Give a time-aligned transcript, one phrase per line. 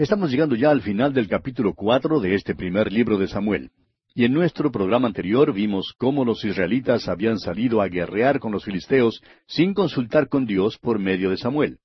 [0.00, 3.70] Estamos llegando ya al final del capítulo cuatro de este primer libro de Samuel.
[4.14, 8.64] Y en nuestro programa anterior vimos cómo los israelitas habían salido a guerrear con los
[8.64, 11.80] filisteos sin consultar con Dios por medio de Samuel.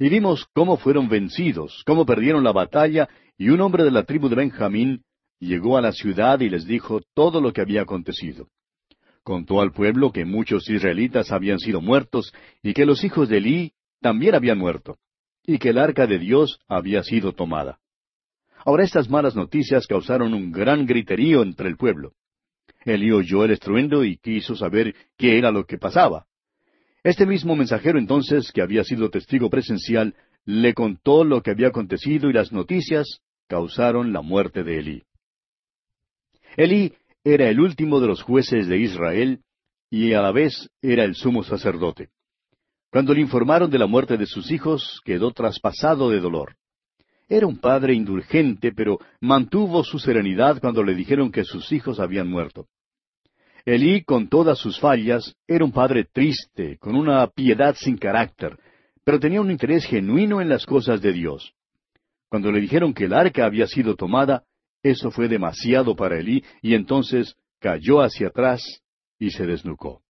[0.00, 3.08] Y vimos cómo fueron vencidos, cómo perdieron la batalla,
[3.38, 5.04] y un hombre de la tribu de Benjamín
[5.38, 8.48] llegó a la ciudad y les dijo todo lo que había acontecido.
[9.22, 13.72] Contó al pueblo que muchos israelitas habían sido muertos y que los hijos de Elí
[14.00, 14.96] también habían muerto,
[15.46, 17.78] y que el arca de Dios había sido tomada.
[18.64, 22.14] Ahora estas malas noticias causaron un gran griterío entre el pueblo.
[22.84, 26.26] Elí oyó el estruendo y quiso saber qué era lo que pasaba.
[27.04, 30.14] Este mismo mensajero entonces, que había sido testigo presencial,
[30.44, 35.02] le contó lo que había acontecido y las noticias causaron la muerte de Elí.
[36.56, 36.92] Elí
[37.22, 39.40] era el último de los jueces de Israel
[39.90, 42.10] y a la vez era el sumo sacerdote.
[42.96, 46.56] Cuando le informaron de la muerte de sus hijos, quedó traspasado de dolor.
[47.28, 52.26] Era un padre indulgente, pero mantuvo su serenidad cuando le dijeron que sus hijos habían
[52.26, 52.68] muerto.
[53.66, 58.58] Elí, con todas sus fallas, era un padre triste, con una piedad sin carácter,
[59.04, 61.52] pero tenía un interés genuino en las cosas de Dios.
[62.30, 64.44] Cuando le dijeron que el arca había sido tomada,
[64.82, 68.62] eso fue demasiado para Elí, y entonces cayó hacia atrás
[69.18, 70.00] y se desnucó.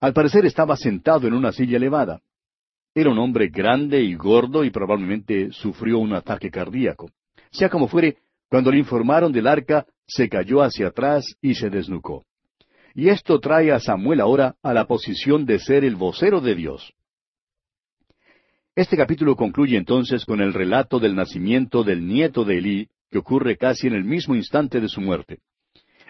[0.00, 2.20] Al parecer estaba sentado en una silla elevada.
[2.94, 7.10] Era un hombre grande y gordo y probablemente sufrió un ataque cardíaco.
[7.50, 12.24] Sea como fuere, cuando le informaron del arca, se cayó hacia atrás y se desnucó.
[12.94, 16.92] Y esto trae a Samuel ahora a la posición de ser el vocero de Dios.
[18.74, 23.56] Este capítulo concluye entonces con el relato del nacimiento del nieto de Elí, que ocurre
[23.56, 25.40] casi en el mismo instante de su muerte.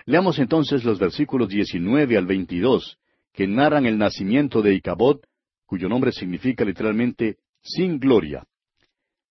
[0.04, 2.98] Leamos entonces los versículos 19 al 22,
[3.38, 5.20] que narran el nacimiento de Icabod,
[5.64, 8.44] cuyo nombre significa literalmente sin gloria.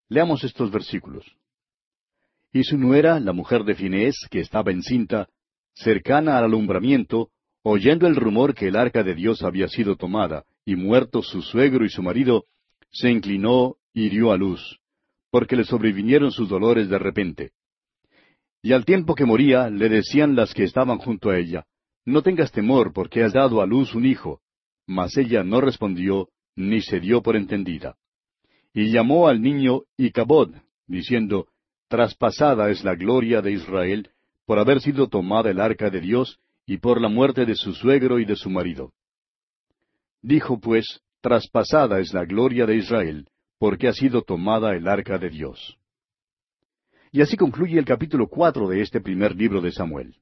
[0.07, 1.25] Leamos estos versículos.
[2.53, 5.27] Y su nuera, la mujer de Finés, que estaba encinta,
[5.73, 7.31] cercana al alumbramiento,
[7.63, 11.83] oyendo el rumor que el arca de Dios había sido tomada, y muerto su suegro
[11.83, 12.45] y su marido,
[12.89, 14.79] se inclinó y dio a luz,
[15.31, 17.51] porque le sobrevinieron sus dolores de repente.
[18.61, 21.65] Y al tiempo que moría, le decían las que estaban junto a ella,
[22.07, 24.39] No tengas temor, porque has dado a luz un hijo,
[24.87, 27.97] mas ella no respondió, ni se dio por entendida.
[28.73, 30.55] Y llamó al niño Icabod,
[30.87, 31.49] diciendo,
[31.89, 34.11] Traspasada es la gloria de Israel,
[34.45, 38.19] por haber sido tomada el arca de Dios, y por la muerte de su suegro
[38.19, 38.93] y de su marido.
[40.21, 43.27] Dijo pues, Traspasada es la gloria de Israel,
[43.59, 45.77] porque ha sido tomada el arca de Dios.
[47.11, 50.15] Y así concluye el capítulo cuatro de este primer libro de Samuel.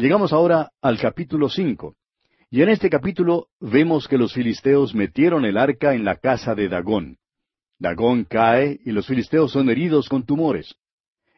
[0.00, 1.94] Llegamos ahora al capítulo cinco,
[2.50, 6.70] y en este capítulo vemos que los filisteos metieron el arca en la casa de
[6.70, 7.18] Dagón.
[7.78, 10.74] Dagón cae y los filisteos son heridos con tumores.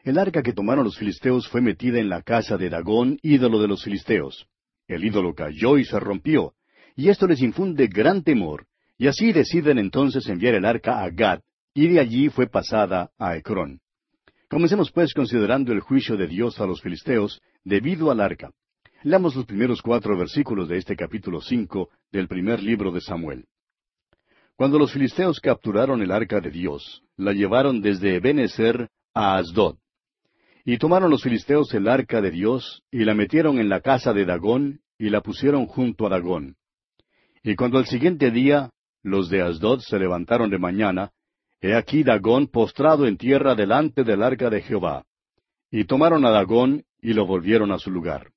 [0.05, 3.67] El arca que tomaron los filisteos fue metida en la casa de Dagón, ídolo de
[3.67, 4.47] los filisteos.
[4.87, 6.53] El ídolo cayó y se rompió,
[6.95, 11.41] y esto les infunde gran temor, y así deciden entonces enviar el arca a Gad,
[11.73, 13.81] y de allí fue pasada a Ecrón.
[14.47, 18.51] Comencemos pues considerando el juicio de Dios a los filisteos debido al arca.
[19.03, 23.45] Leamos los primeros cuatro versículos de este capítulo cinco del primer libro de Samuel.
[24.55, 29.77] Cuando los filisteos capturaron el arca de Dios, la llevaron desde Ebenezer a Asdod.
[30.63, 34.25] Y tomaron los filisteos el arca de Dios, y la metieron en la casa de
[34.25, 36.55] Dagón, y la pusieron junto a Dagón.
[37.43, 38.69] Y cuando al siguiente día
[39.01, 41.11] los de Asdod se levantaron de mañana,
[41.59, 45.03] he aquí Dagón postrado en tierra delante del arca de Jehová.
[45.75, 48.29] Y tomaron a Dagón y lo volvieron a su lugar.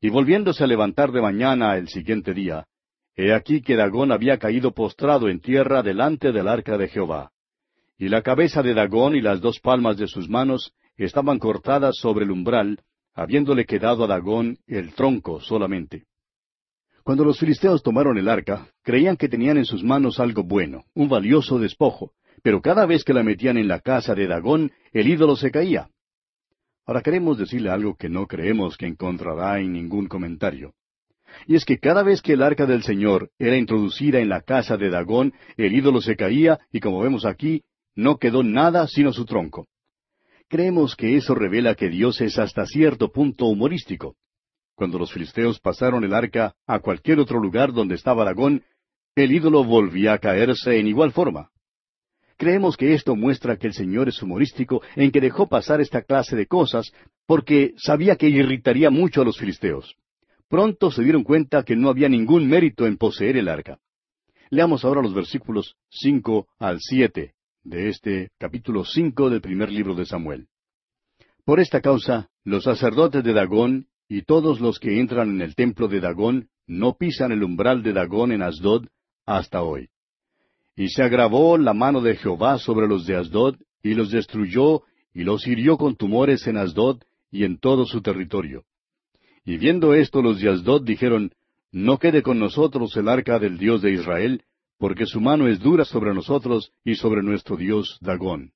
[0.00, 2.66] Y volviéndose a levantar de mañana el siguiente día,
[3.14, 7.30] he aquí que Dagón había caído postrado en tierra delante del arca de Jehová.
[7.96, 12.24] Y la cabeza de Dagón y las dos palmas de sus manos estaban cortadas sobre
[12.24, 12.80] el umbral,
[13.14, 16.06] habiéndole quedado a Dagón el tronco solamente.
[17.04, 21.08] Cuando los filisteos tomaron el arca, creían que tenían en sus manos algo bueno, un
[21.08, 25.36] valioso despojo, pero cada vez que la metían en la casa de Dagón, el ídolo
[25.36, 25.88] se caía.
[26.84, 30.74] Ahora queremos decirle algo que no creemos que encontrará en ningún comentario.
[31.46, 34.76] Y es que cada vez que el arca del Señor era introducida en la casa
[34.76, 37.62] de Dagón, el ídolo se caía y como vemos aquí,
[37.94, 39.68] no quedó nada sino su tronco.
[40.48, 44.16] Creemos que eso revela que Dios es hasta cierto punto humorístico.
[44.74, 48.64] Cuando los filisteos pasaron el arca a cualquier otro lugar donde estaba Dagón,
[49.14, 51.50] el ídolo volvía a caerse en igual forma.
[52.42, 56.34] Creemos que esto muestra que el Señor es humorístico en que dejó pasar esta clase
[56.34, 56.92] de cosas
[57.24, 59.94] porque sabía que irritaría mucho a los filisteos.
[60.48, 63.78] Pronto se dieron cuenta que no había ningún mérito en poseer el arca.
[64.50, 70.04] Leamos ahora los versículos cinco al siete de este capítulo cinco del primer libro de
[70.04, 70.48] Samuel.
[71.44, 75.86] Por esta causa, los sacerdotes de Dagón y todos los que entran en el templo
[75.86, 78.88] de Dagón no pisan el umbral de Dagón en Asdod
[79.26, 79.91] hasta hoy.
[80.76, 84.82] Y se agravó la mano de Jehová sobre los de Asdod, y los destruyó,
[85.12, 88.64] y los hirió con tumores en Asdod y en todo su territorio.
[89.44, 91.32] Y viendo esto los de Asdod dijeron,
[91.70, 94.44] No quede con nosotros el arca del Dios de Israel,
[94.78, 98.52] porque su mano es dura sobre nosotros y sobre nuestro Dios Dagón.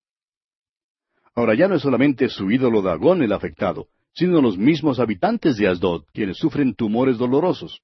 [1.34, 5.68] Ahora ya no es solamente su ídolo Dagón el afectado, sino los mismos habitantes de
[5.68, 7.82] Asdod, quienes sufren tumores dolorosos.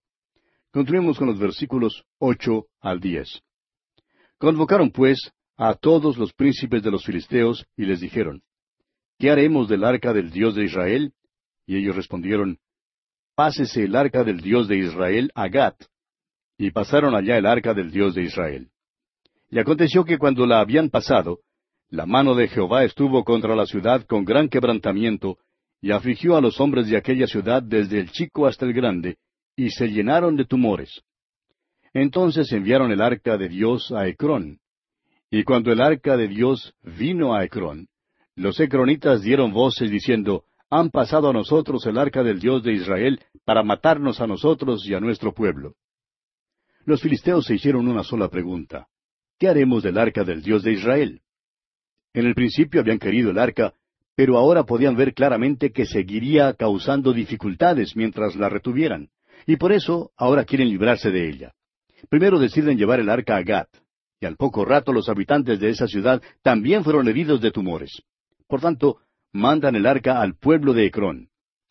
[0.72, 3.42] Continuemos con los versículos ocho al diez.
[4.42, 8.42] Convocaron, pues, a todos los príncipes de los filisteos y les dijeron,
[9.16, 11.12] ¿Qué haremos del arca del Dios de Israel?
[11.64, 12.58] Y ellos respondieron,
[13.36, 15.76] Pásese el arca del Dios de Israel a Gat.
[16.58, 18.68] Y pasaron allá el arca del Dios de Israel.
[19.48, 21.38] Y aconteció que cuando la habían pasado,
[21.88, 25.38] la mano de Jehová estuvo contra la ciudad con gran quebrantamiento,
[25.80, 29.18] y afligió a los hombres de aquella ciudad desde el chico hasta el grande,
[29.54, 31.00] y se llenaron de tumores.
[31.94, 34.60] Entonces enviaron el arca de Dios a Ecrón.
[35.30, 37.88] Y cuando el arca de Dios vino a Ecrón,
[38.34, 43.20] los ecronitas dieron voces diciendo, Han pasado a nosotros el arca del Dios de Israel
[43.44, 45.74] para matarnos a nosotros y a nuestro pueblo.
[46.84, 48.88] Los filisteos se hicieron una sola pregunta.
[49.38, 51.20] ¿Qué haremos del arca del Dios de Israel?
[52.14, 53.74] En el principio habían querido el arca,
[54.14, 59.10] pero ahora podían ver claramente que seguiría causando dificultades mientras la retuvieran,
[59.46, 61.54] y por eso ahora quieren librarse de ella.
[62.08, 63.68] Primero deciden llevar el arca a Gat,
[64.20, 68.02] y al poco rato los habitantes de esa ciudad también fueron heridos de tumores.
[68.46, 68.98] Por tanto,
[69.32, 71.28] mandan el arca al pueblo de Ecrón.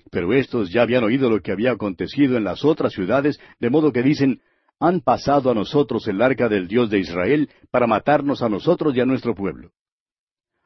[0.09, 3.93] Pero estos ya habían oído lo que había acontecido en las otras ciudades, de modo
[3.93, 4.41] que dicen,
[4.79, 8.99] han pasado a nosotros el arca del Dios de Israel para matarnos a nosotros y
[8.99, 9.71] a nuestro pueblo.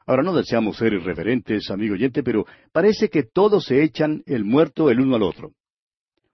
[0.06, 4.90] Ahora no deseamos ser irreverentes, amigo oyente, pero parece que todos se echan el muerto
[4.90, 5.52] el uno al otro.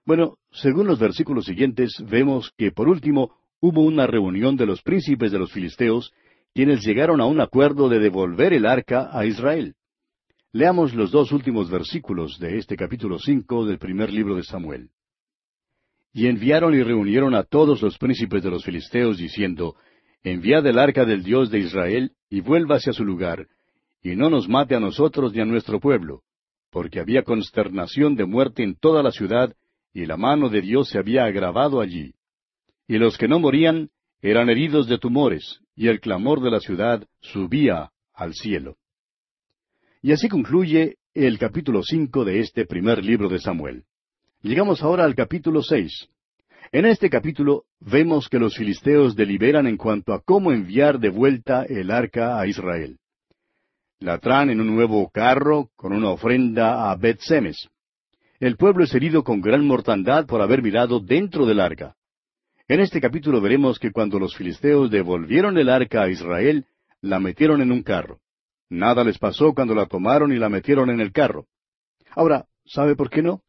[0.05, 5.31] Bueno, según los versículos siguientes, vemos que por último hubo una reunión de los príncipes
[5.31, 6.11] de los filisteos,
[6.53, 9.75] quienes llegaron a un acuerdo de devolver el arca a Israel.
[10.51, 14.89] Leamos los dos últimos versículos de este capítulo cinco del primer libro de Samuel.
[16.13, 19.75] Y enviaron y reunieron a todos los príncipes de los filisteos, diciendo,
[20.23, 23.47] Enviad el arca del Dios de Israel, y vuélvase a su lugar,
[24.03, 26.21] y no nos mate a nosotros ni a nuestro pueblo,
[26.69, 29.55] porque había consternación de muerte en toda la ciudad,
[29.93, 32.13] y la mano de Dios se había agravado allí.
[32.87, 33.89] Y los que no morían
[34.21, 38.77] eran heridos de tumores, y el clamor de la ciudad subía al cielo.
[40.01, 43.83] Y así concluye el capítulo cinco de este primer libro de Samuel.
[44.41, 46.09] Llegamos ahora al capítulo seis.
[46.71, 51.63] En este capítulo vemos que los filisteos deliberan en cuanto a cómo enviar de vuelta
[51.63, 52.97] el arca a Israel.
[53.99, 57.69] La traen en un nuevo carro con una ofrenda a Bet-Semes.
[58.43, 61.95] El pueblo es herido con gran mortandad por haber mirado dentro del arca.
[62.67, 66.65] En este capítulo veremos que cuando los filisteos devolvieron el arca a Israel,
[66.99, 68.19] la metieron en un carro.
[68.69, 71.45] Nada les pasó cuando la tomaron y la metieron en el carro.
[72.11, 73.43] Ahora, ¿sabe por qué no?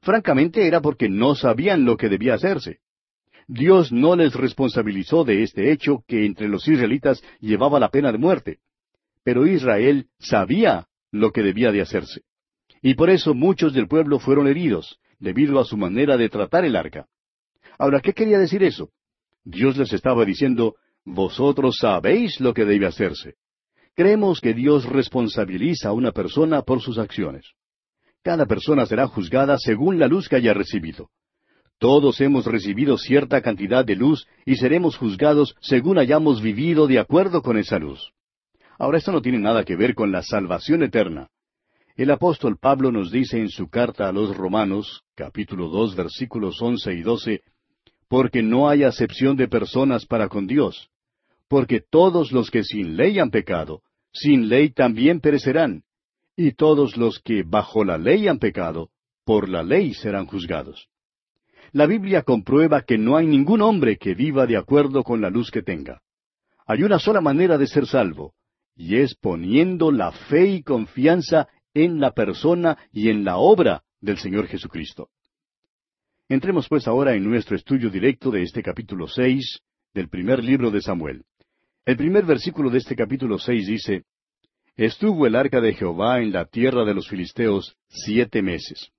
[0.00, 2.78] Francamente era porque no sabían lo que debía hacerse.
[3.48, 8.16] Dios no les responsabilizó de este hecho que entre los israelitas llevaba la pena de
[8.16, 8.60] muerte.
[9.24, 12.22] Pero Israel sabía lo que debía de hacerse.
[12.82, 16.74] Y por eso muchos del pueblo fueron heridos, debido a su manera de tratar el
[16.74, 17.06] arca.
[17.78, 18.90] Ahora, ¿qué quería decir eso?
[19.44, 20.74] Dios les estaba diciendo,
[21.04, 23.34] vosotros sabéis lo que debe hacerse.
[23.94, 27.46] Creemos que Dios responsabiliza a una persona por sus acciones.
[28.22, 31.10] Cada persona será juzgada según la luz que haya recibido.
[31.78, 37.42] Todos hemos recibido cierta cantidad de luz y seremos juzgados según hayamos vivido de acuerdo
[37.42, 38.12] con esa luz.
[38.78, 41.28] Ahora, esto no tiene nada que ver con la salvación eterna.
[41.94, 46.94] El apóstol Pablo nos dice en su carta a los Romanos, capítulo dos, versículos once
[46.94, 47.42] y doce,
[48.08, 50.88] porque no hay acepción de personas para con Dios,
[51.48, 55.82] porque todos los que sin ley han pecado, sin ley también perecerán,
[56.34, 58.88] y todos los que bajo la ley han pecado,
[59.24, 60.88] por la ley serán juzgados.
[61.72, 65.50] La Biblia comprueba que no hay ningún hombre que viva de acuerdo con la luz
[65.50, 66.00] que tenga.
[66.66, 68.32] Hay una sola manera de ser salvo,
[68.74, 74.18] y es poniendo la fe y confianza en la persona y en la obra del
[74.18, 75.08] Señor Jesucristo.
[76.28, 79.60] Entremos pues ahora en nuestro estudio directo de este capítulo seis
[79.92, 81.24] del primer libro de Samuel.
[81.84, 84.04] El primer versículo de este capítulo seis dice,
[84.76, 88.90] Estuvo el arca de Jehová en la tierra de los filisteos siete meses.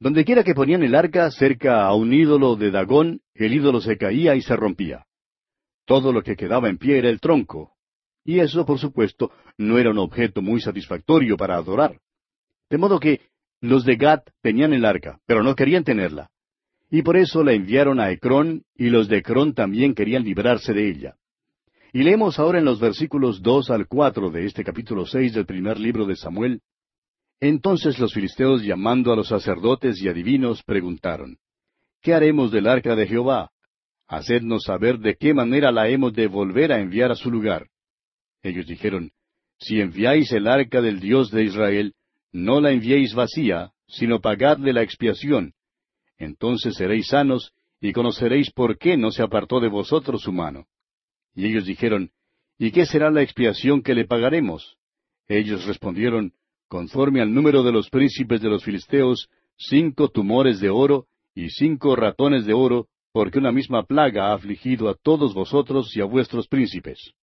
[0.00, 4.34] Dondequiera que ponían el arca cerca a un ídolo de Dagón, el ídolo se caía
[4.34, 5.06] y se rompía.
[5.84, 7.73] Todo lo que quedaba en pie era el tronco,
[8.24, 12.00] y eso, por supuesto, no era un objeto muy satisfactorio para adorar.
[12.70, 13.20] De modo que
[13.60, 16.30] los de Gad tenían el arca, pero no querían tenerla.
[16.90, 20.88] Y por eso la enviaron a Ecrón, y los de Ecrón también querían librarse de
[20.88, 21.16] ella.
[21.92, 25.78] Y leemos ahora en los versículos dos al cuatro de este capítulo seis del primer
[25.78, 26.60] libro de Samuel.
[27.40, 31.36] Entonces los filisteos llamando a los sacerdotes y adivinos preguntaron,
[32.00, 33.50] ¿Qué haremos del arca de Jehová?
[34.06, 37.68] Hacednos saber de qué manera la hemos de volver a enviar a su lugar.
[38.44, 39.10] Ellos dijeron,
[39.58, 41.94] Si enviáis el arca del Dios de Israel,
[42.30, 45.54] no la enviéis vacía, sino pagadle la expiación.
[46.18, 50.66] Entonces seréis sanos y conoceréis por qué no se apartó de vosotros su mano.
[51.34, 52.10] Y ellos dijeron,
[52.58, 54.76] ¿Y qué será la expiación que le pagaremos?
[55.26, 56.34] Ellos respondieron,
[56.68, 61.96] conforme al número de los príncipes de los filisteos, cinco tumores de oro y cinco
[61.96, 66.46] ratones de oro, porque una misma plaga ha afligido a todos vosotros y a vuestros
[66.46, 67.14] príncipes.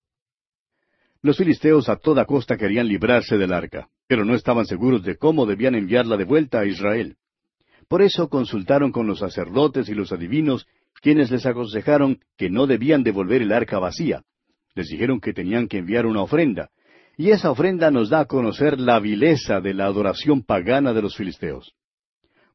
[1.24, 5.46] Los filisteos a toda costa querían librarse del arca, pero no estaban seguros de cómo
[5.46, 7.18] debían enviarla de vuelta a Israel.
[7.88, 10.66] Por eso consultaron con los sacerdotes y los adivinos,
[11.02, 14.24] quienes les aconsejaron que no debían devolver el arca vacía.
[14.74, 16.72] Les dijeron que tenían que enviar una ofrenda,
[17.18, 21.16] y esa ofrenda nos da a conocer la vileza de la adoración pagana de los
[21.16, 21.74] filisteos.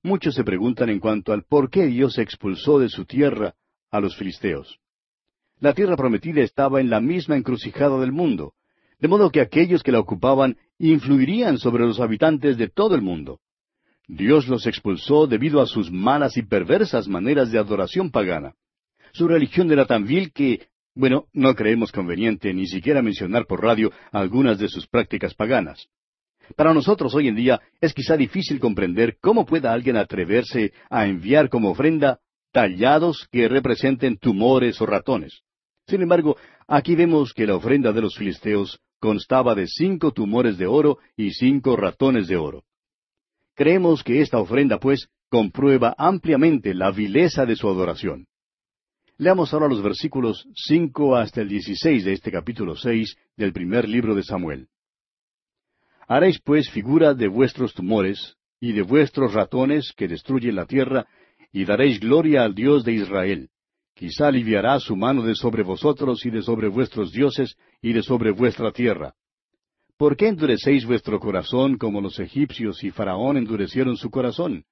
[0.02, 3.54] Muchos se preguntan en cuanto al por qué Dios expulsó de su tierra
[3.90, 4.80] a los filisteos.
[5.58, 8.52] La tierra prometida estaba en la misma encrucijada del mundo,
[8.98, 13.40] de modo que aquellos que la ocupaban influirían sobre los habitantes de todo el mundo.
[14.06, 18.54] Dios los expulsó debido a sus malas y perversas maneras de adoración pagana.
[19.12, 23.90] Su religión era tan vil que, bueno, no creemos conveniente ni siquiera mencionar por radio
[24.12, 25.88] algunas de sus prácticas paganas.
[26.54, 31.48] Para nosotros hoy en día es quizá difícil comprender cómo pueda alguien atreverse a enviar
[31.48, 32.20] como ofrenda
[32.52, 35.45] tallados que representen tumores o ratones.
[35.86, 40.66] Sin embargo, aquí vemos que la ofrenda de los filisteos constaba de cinco tumores de
[40.66, 42.64] oro y cinco ratones de oro.
[43.54, 48.26] Creemos que esta ofrenda, pues, comprueba ampliamente la vileza de su adoración.
[49.18, 54.14] Leamos ahora los versículos cinco hasta el dieciséis de este capítulo seis del primer libro
[54.14, 54.68] de Samuel.
[56.06, 61.06] Haréis pues figura de vuestros tumores y de vuestros ratones que destruyen la tierra,
[61.52, 63.48] y daréis gloria al Dios de Israel.
[63.96, 68.30] Quizá aliviará su mano de sobre vosotros y de sobre vuestros dioses y de sobre
[68.30, 69.14] vuestra tierra.
[69.96, 74.64] ¿Por qué endurecéis vuestro corazón como los egipcios y Faraón endurecieron su corazón?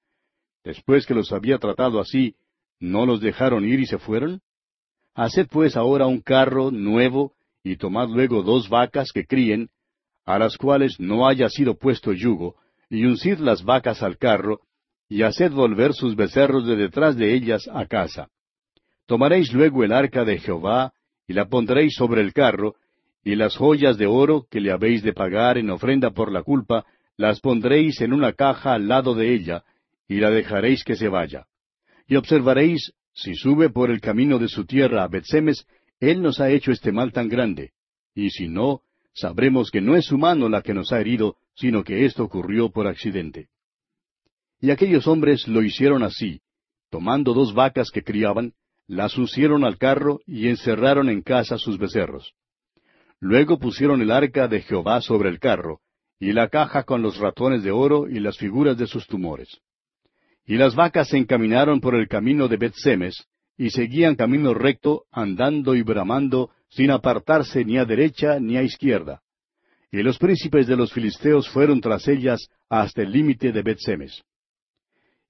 [0.62, 2.36] Después que los había tratado así,
[2.78, 4.42] ¿no los dejaron ir y se fueron?
[5.14, 9.70] Haced pues ahora un carro nuevo, y tomad luego dos vacas que críen,
[10.26, 12.56] a las cuales no haya sido puesto yugo,
[12.90, 14.60] y uncid las vacas al carro,
[15.08, 18.28] y haced volver sus becerros de detrás de ellas a casa.
[19.06, 20.92] Tomaréis luego el arca de Jehová,
[21.26, 22.76] y la pondréis sobre el carro,
[23.22, 26.84] y las joyas de oro que le habéis de pagar en ofrenda por la culpa,
[27.16, 29.64] las pondréis en una caja al lado de ella,
[30.08, 31.46] y la dejaréis que se vaya.
[32.06, 35.66] Y observaréis, si sube por el camino de su tierra a Betsemes,
[36.00, 37.72] él nos ha hecho este mal tan grande.
[38.14, 38.82] Y si no,
[39.14, 42.70] sabremos que no es su mano la que nos ha herido, sino que esto ocurrió
[42.70, 43.48] por accidente.
[44.60, 46.40] Y aquellos hombres lo hicieron así,
[46.90, 48.54] tomando dos vacas que criaban,
[48.86, 52.34] las uncieron al carro y encerraron en casa sus becerros.
[53.20, 55.80] Luego pusieron el arca de Jehová sobre el carro,
[56.20, 59.60] y la caja con los ratones de oro y las figuras de sus tumores.
[60.46, 63.26] Y las vacas se encaminaron por el camino de Bet-Semes,
[63.56, 69.22] y seguían camino recto, andando y bramando, sin apartarse ni a derecha ni a izquierda.
[69.90, 74.22] Y los príncipes de los filisteos fueron tras ellas hasta el límite de Bet-Semes.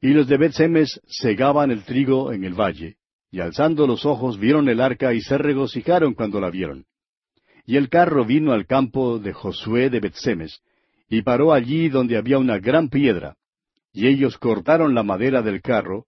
[0.00, 2.96] Y los de Bet-Semes segaban el trigo en el valle,
[3.34, 6.84] y alzando los ojos vieron el arca y se regocijaron cuando la vieron.
[7.66, 10.60] Y el carro vino al campo de Josué de Betsemes,
[11.08, 13.34] y paró allí donde había una gran piedra.
[13.92, 16.04] Y ellos cortaron la madera del carro,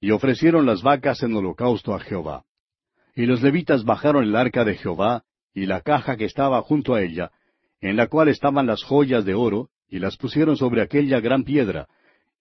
[0.00, 2.42] y ofrecieron las vacas en holocausto a Jehová.
[3.14, 5.22] Y los levitas bajaron el arca de Jehová,
[5.54, 7.30] y la caja que estaba junto a ella,
[7.80, 11.86] en la cual estaban las joyas de oro, y las pusieron sobre aquella gran piedra,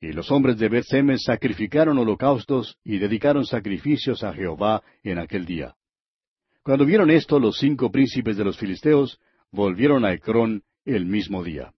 [0.02, 5.76] y los hombres de Betsemes sacrificaron holocaustos y dedicaron sacrificios a Jehová en aquel día.
[6.64, 9.20] Cuando vieron esto los cinco príncipes de los filisteos,
[9.52, 11.74] volvieron a Ecrón el mismo día.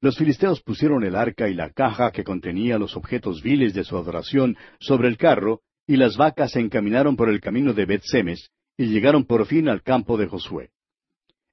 [0.00, 3.96] Los filisteos pusieron el arca y la caja que contenía los objetos viles de su
[3.96, 8.86] adoración sobre el carro, y las vacas se encaminaron por el camino de Bet-Semes, y
[8.86, 10.70] llegaron por fin al campo de Josué.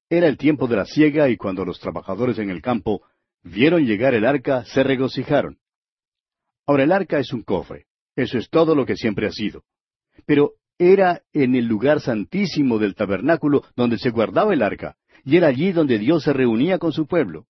[0.10, 3.04] Era el tiempo de la siega, y cuando los trabajadores en el campo
[3.44, 5.59] vieron llegar el arca, se regocijaron.
[6.70, 9.64] Ahora el arca es un cofre, eso es todo lo que siempre ha sido.
[10.28, 14.96] Pero era en el lugar santísimo del tabernáculo donde se guardaba el arca,
[15.26, 17.48] y era allí donde Dios se reunía con su pueblo.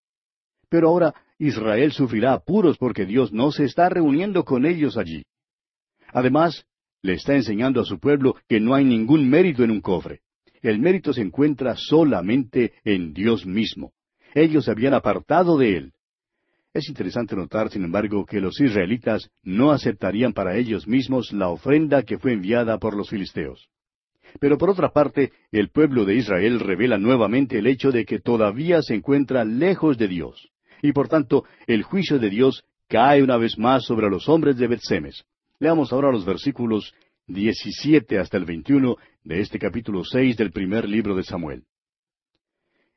[0.70, 5.26] Pero ahora Israel sufrirá apuros porque Dios no se está reuniendo con ellos allí.
[6.14, 6.66] Además,
[7.02, 10.22] le está enseñando a su pueblo que no hay ningún mérito en un cofre.
[10.62, 13.92] El mérito se encuentra solamente en Dios mismo.
[14.34, 15.94] Ellos se habían apartado de Él.
[16.74, 22.04] Es interesante notar, sin embargo, que los israelitas no aceptarían para ellos mismos la ofrenda
[22.04, 23.70] que fue enviada por los filisteos.
[24.40, 28.84] Pero por otra parte, el pueblo de Israel revela nuevamente el hecho de que todavía
[28.84, 30.50] se encuentra lejos de Dios.
[30.84, 34.68] Y por tanto, el juicio de Dios cae una vez más sobre los hombres de
[34.68, 35.24] Betsemes.
[35.60, 36.94] Leamos ahora los versículos
[37.28, 41.64] 17 hasta el 21 de este capítulo 6 del primer libro de Samuel.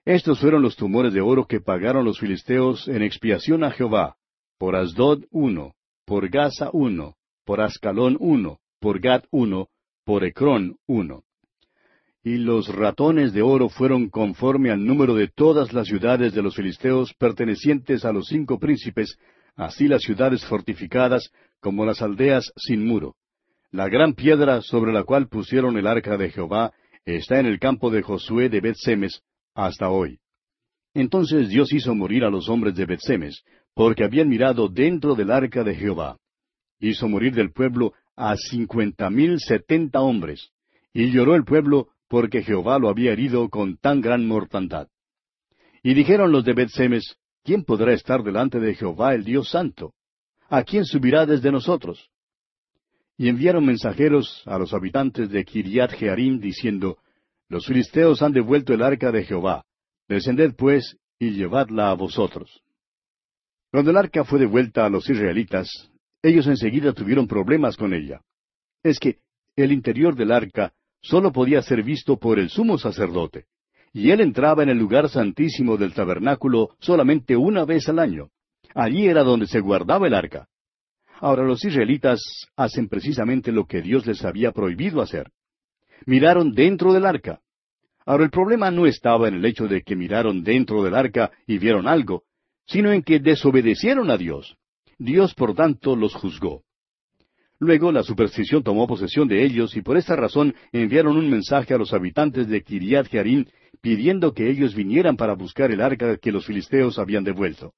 [0.04, 4.16] Estos fueron los tumores de oro que pagaron los filisteos en expiación a Jehová,
[4.58, 9.68] por Asdod uno, por Gaza uno, por Ascalón uno, por Gad uno,
[10.04, 11.22] por Ecrón uno.
[12.24, 16.56] Y los ratones de oro fueron conforme al número de todas las ciudades de los
[16.56, 19.16] filisteos pertenecientes a los cinco príncipes,
[19.54, 21.30] así las ciudades fortificadas
[21.60, 23.14] como las aldeas sin muro.
[23.70, 26.72] La gran piedra sobre la cual pusieron el arca de Jehová
[27.04, 29.22] está en el campo de Josué de Bet-Semes
[29.54, 30.18] hasta hoy.
[30.94, 33.42] Entonces Dios hizo morir a los hombres de Bet-Semes,
[33.74, 36.18] porque habían mirado dentro del arca de Jehová.
[36.78, 40.50] Hizo morir del pueblo a cincuenta mil setenta hombres,
[40.92, 44.88] y lloró el pueblo porque Jehová lo había herido con tan gran mortandad.
[45.82, 49.94] Y dijeron los de Bet-Semes, ¿quién podrá estar delante de Jehová el Dios Santo?
[50.50, 52.10] ¿A quién subirá desde nosotros?
[53.16, 56.98] Y enviaron mensajeros a los habitantes de Kiriat Jearim diciendo,
[57.52, 59.62] Los filisteos han devuelto el arca de Jehová.
[60.08, 62.62] Descended pues y llevadla a vosotros.
[63.70, 65.68] Cuando el arca fue devuelta a los israelitas,
[66.22, 68.22] ellos enseguida tuvieron problemas con ella.
[68.82, 69.18] Es que
[69.54, 73.44] el interior del arca solo podía ser visto por el sumo sacerdote,
[73.92, 78.30] y él entraba en el lugar santísimo del tabernáculo solamente una vez al año.
[78.74, 80.48] Allí era donde se guardaba el arca.
[81.20, 82.18] Ahora los israelitas
[82.56, 85.30] hacen precisamente lo que Dios les había prohibido hacer.
[86.06, 87.40] Miraron dentro del arca.
[88.04, 91.58] Ahora el problema no estaba en el hecho de que miraron dentro del arca y
[91.58, 92.24] vieron algo,
[92.66, 94.56] sino en que desobedecieron a Dios.
[94.98, 96.62] Dios, por tanto, los juzgó.
[97.58, 101.78] Luego la superstición tomó posesión de ellos y por esta razón enviaron un mensaje a
[101.78, 103.44] los habitantes de Kiriat Jearim
[103.80, 107.72] pidiendo que ellos vinieran para buscar el arca que los filisteos habían devuelto.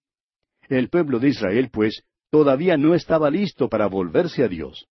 [0.68, 4.86] El pueblo de Israel, pues, todavía no estaba listo para volverse a Dios.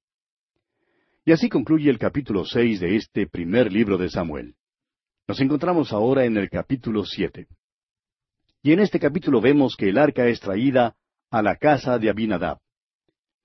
[1.26, 4.56] Y así concluye el capítulo seis de este primer libro de Samuel.
[5.26, 7.48] Nos encontramos ahora en el capítulo siete.
[8.62, 10.98] Y en este capítulo vemos que el arca es traída
[11.32, 12.58] a la casa de Abinadab.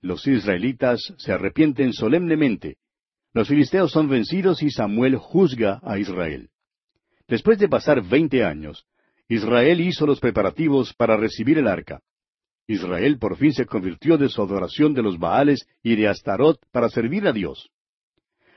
[0.01, 2.75] Los israelitas se arrepienten solemnemente.
[3.33, 6.49] Los filisteos son vencidos y Samuel juzga a Israel.
[7.29, 8.85] Después de pasar veinte años,
[9.29, 12.01] Israel hizo los preparativos para recibir el arca.
[12.69, 16.87] Israel por fin se convirtió de su adoración de los Baales y de Astarot para
[16.87, 17.71] servir a Dios.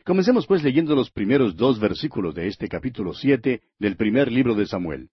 [0.05, 4.67] Comencemos pues leyendo los primeros dos versículos de este capítulo siete del primer libro de
[4.67, 5.09] Samuel.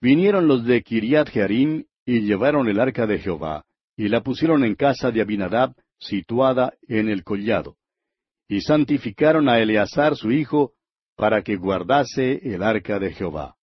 [0.00, 3.64] Vinieron los de Kiriat Jearim y llevaron el arca de Jehová,
[3.96, 7.76] y la pusieron en casa de Abinadab, situada en el collado.
[8.46, 10.74] Y santificaron a Eleazar su hijo,
[11.16, 13.56] para que guardase el arca de Jehová.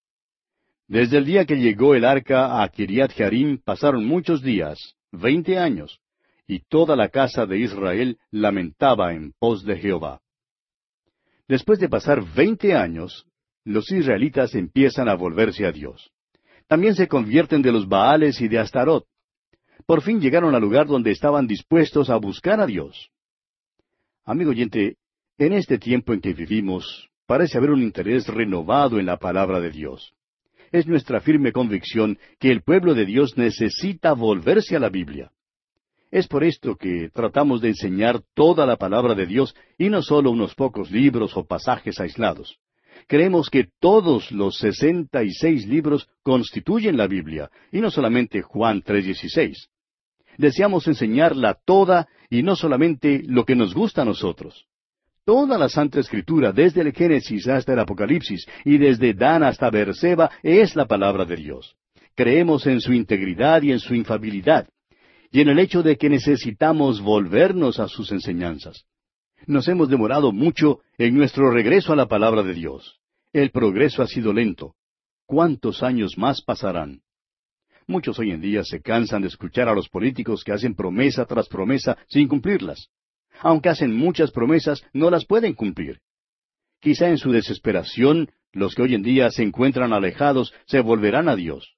[0.92, 4.78] Desde el día que llegó el arca a Kiriat Jearim pasaron muchos días,
[5.12, 6.02] veinte años,
[6.46, 10.20] y toda la casa de Israel lamentaba en pos de Jehová.
[11.48, 13.26] Después de pasar veinte años,
[13.64, 16.12] los israelitas empiezan a volverse a Dios
[16.72, 19.06] también se convierten de los Baales y de Astarot.
[19.86, 23.10] Por fin llegaron al lugar donde estaban dispuestos a buscar a Dios.
[24.24, 24.96] Amigo oyente,
[25.38, 29.70] en este tiempo en que vivimos, parece haber un interés renovado en la palabra de
[29.70, 30.14] Dios.
[30.72, 35.32] Es nuestra firme convicción que el pueblo de Dios necesita volverse a la Biblia.
[36.12, 40.32] Es por esto que tratamos de enseñar toda la palabra de Dios y no solo
[40.32, 42.58] unos pocos libros o pasajes aislados.
[43.08, 48.82] Creemos que todos los sesenta y seis libros constituyen la Biblia, y no solamente Juan
[48.82, 49.70] 3:16.
[50.38, 54.68] Deseamos enseñarla toda y no solamente lo que nos gusta a nosotros.
[55.26, 60.32] Toda la Santa Escritura, desde el Génesis hasta el Apocalipsis y desde Dan hasta Berseba,
[60.42, 61.76] es la palabra de Dios.
[62.16, 64.68] Creemos en su integridad y en su infabilidad,
[65.32, 68.86] y en el hecho de que necesitamos volvernos a sus enseñanzas.
[69.46, 73.00] Nos hemos demorado mucho en nuestro regreso a la palabra de Dios.
[73.32, 74.76] El progreso ha sido lento.
[75.26, 77.02] ¿Cuántos años más pasarán?
[77.88, 81.48] Muchos hoy en día se cansan de escuchar a los políticos que hacen promesa tras
[81.48, 82.90] promesa sin cumplirlas.
[83.42, 86.00] Aunque hacen muchas promesas, no las pueden cumplir.
[86.80, 91.36] Quizá en su desesperación, los que hoy en día se encuentran alejados se volverán a
[91.36, 91.76] Dios.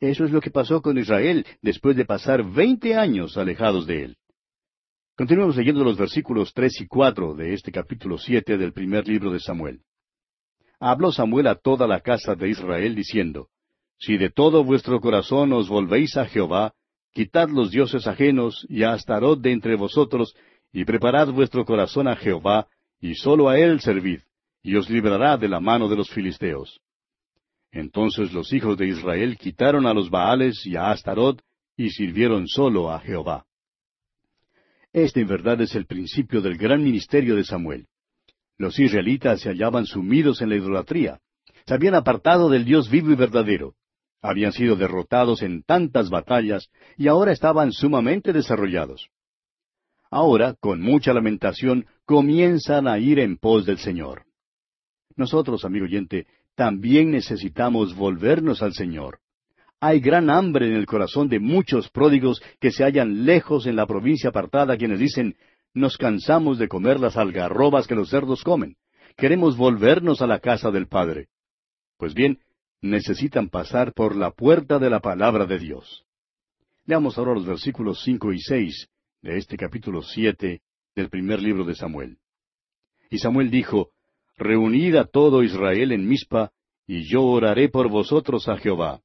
[0.00, 4.16] Eso es lo que pasó con Israel después de pasar veinte años alejados de él.
[5.16, 9.40] Continuemos leyendo los versículos tres y cuatro de este capítulo siete del primer libro de
[9.40, 9.80] Samuel.
[10.80, 13.48] Habló Samuel a toda la casa de Israel diciendo,
[13.98, 16.74] Si de todo vuestro corazón os volvéis a Jehová,
[17.12, 20.34] quitad los dioses ajenos y a Astarot de entre vosotros,
[20.74, 22.66] y preparad vuestro corazón a Jehová,
[23.00, 24.20] y sólo a él servid,
[24.60, 26.80] y os librará de la mano de los filisteos.
[27.70, 31.40] Entonces los hijos de Israel quitaron a los Baales y a Astarot,
[31.76, 33.46] y sirvieron sólo a Jehová.
[34.92, 37.86] Este en verdad es el principio del gran ministerio de Samuel.
[38.58, 41.20] Los israelitas se hallaban sumidos en la idolatría.
[41.66, 43.74] Se habían apartado del Dios vivo y verdadero.
[44.20, 49.08] Habían sido derrotados en tantas batallas y ahora estaban sumamente desarrollados.
[50.14, 54.22] Ahora, con mucha lamentación, comienzan a ir en pos del Señor.
[55.16, 59.18] Nosotros, amigo oyente, también necesitamos volvernos al Señor.
[59.80, 63.88] Hay gran hambre en el corazón de muchos pródigos que se hallan lejos en la
[63.88, 65.34] provincia apartada, quienes dicen,
[65.72, 68.76] nos cansamos de comer las algarrobas que los cerdos comen.
[69.16, 71.26] Queremos volvernos a la casa del Padre.
[71.98, 72.38] Pues bien,
[72.80, 76.04] necesitan pasar por la puerta de la palabra de Dios.
[76.86, 78.88] Leamos ahora los versículos cinco y seis
[79.24, 80.60] de este capítulo siete
[80.94, 82.18] del primer libro de Samuel.
[83.08, 83.88] Y Samuel dijo,
[84.36, 86.52] Reunid a todo Israel en Mizpa,
[86.86, 89.00] y yo oraré por vosotros a Jehová.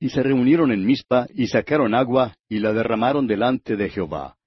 [0.00, 4.38] Y se reunieron en Mizpa, y sacaron agua, y la derramaron delante de Jehová.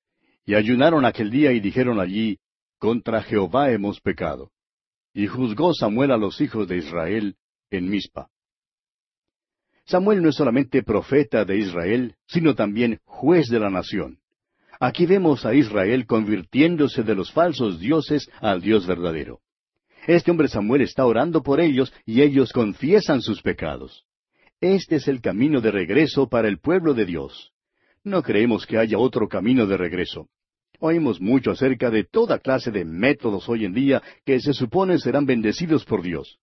[0.45, 2.39] Y ayunaron aquel día y dijeron allí,
[2.79, 4.49] Contra Jehová hemos pecado.
[5.13, 7.35] Y juzgó Samuel a los hijos de Israel
[7.69, 8.31] en Mizpa.
[9.85, 14.20] Samuel no es solamente profeta de Israel, sino también juez de la nación.
[14.83, 19.39] Aquí vemos a Israel convirtiéndose de los falsos dioses al Dios verdadero.
[20.07, 24.05] Este hombre Samuel está orando por ellos y ellos confiesan sus pecados.
[24.59, 27.51] Este es el camino de regreso para el pueblo de Dios.
[28.03, 30.29] No creemos que haya otro camino de regreso.
[30.79, 35.27] Oímos mucho acerca de toda clase de métodos hoy en día que se supone serán
[35.27, 36.39] bendecidos por Dios.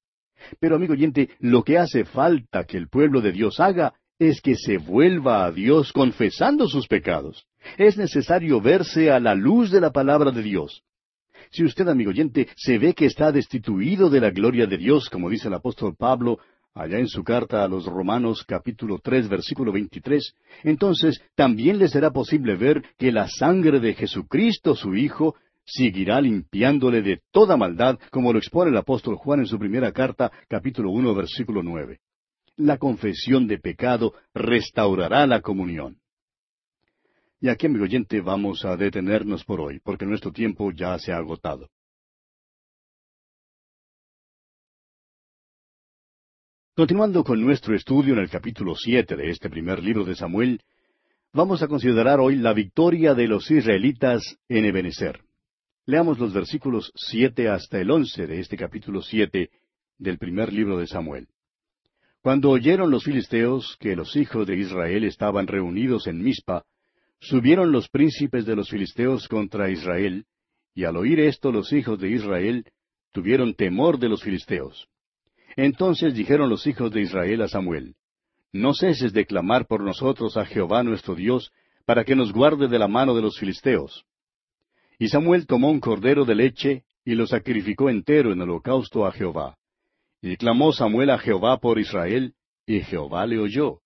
[0.60, 4.54] Pero amigo oyente, lo que hace falta que el pueblo de Dios haga es que
[4.54, 7.48] se vuelva a Dios confesando sus pecados.
[7.76, 10.82] Es necesario verse a la luz de la palabra de Dios.
[11.50, 15.30] Si usted, amigo oyente, se ve que está destituido de la gloria de Dios, como
[15.30, 16.38] dice el apóstol Pablo,
[16.74, 22.10] allá en su carta a los Romanos capítulo tres versículo veintitrés, entonces también le será
[22.10, 28.32] posible ver que la sangre de Jesucristo su Hijo seguirá limpiándole de toda maldad, como
[28.32, 32.00] lo expone el apóstol Juan en su primera carta capítulo uno versículo nueve.
[32.56, 35.96] La confesión de pecado restaurará la comunión.
[37.40, 41.18] Y aquí, amigo oyente, vamos a detenernos por hoy, porque nuestro tiempo ya se ha
[41.18, 41.68] agotado.
[46.74, 50.60] Continuando con nuestro estudio en el capítulo siete de este primer libro de Samuel,
[51.32, 55.20] vamos a considerar hoy la victoria de los israelitas en Ebenezer.
[55.86, 59.50] Leamos los versículos siete hasta el once de este capítulo siete
[59.96, 61.28] del primer libro de Samuel.
[62.20, 66.64] Cuando oyeron los filisteos que los hijos de Israel estaban reunidos en Mizpa,
[67.20, 70.24] subieron los príncipes de los filisteos contra Israel,
[70.74, 72.64] y al oír esto los hijos de Israel
[73.12, 74.88] tuvieron temor de los filisteos.
[75.56, 77.96] Entonces dijeron los hijos de Israel a Samuel,
[78.52, 81.50] No ceses de clamar por nosotros a Jehová nuestro Dios,
[81.84, 84.04] para que nos guarde de la mano de los filisteos.
[84.98, 89.56] Y Samuel tomó un cordero de leche, y lo sacrificó entero en holocausto a Jehová.
[90.20, 92.34] Y clamó Samuel a Jehová por Israel,
[92.66, 93.80] y Jehová le oyó.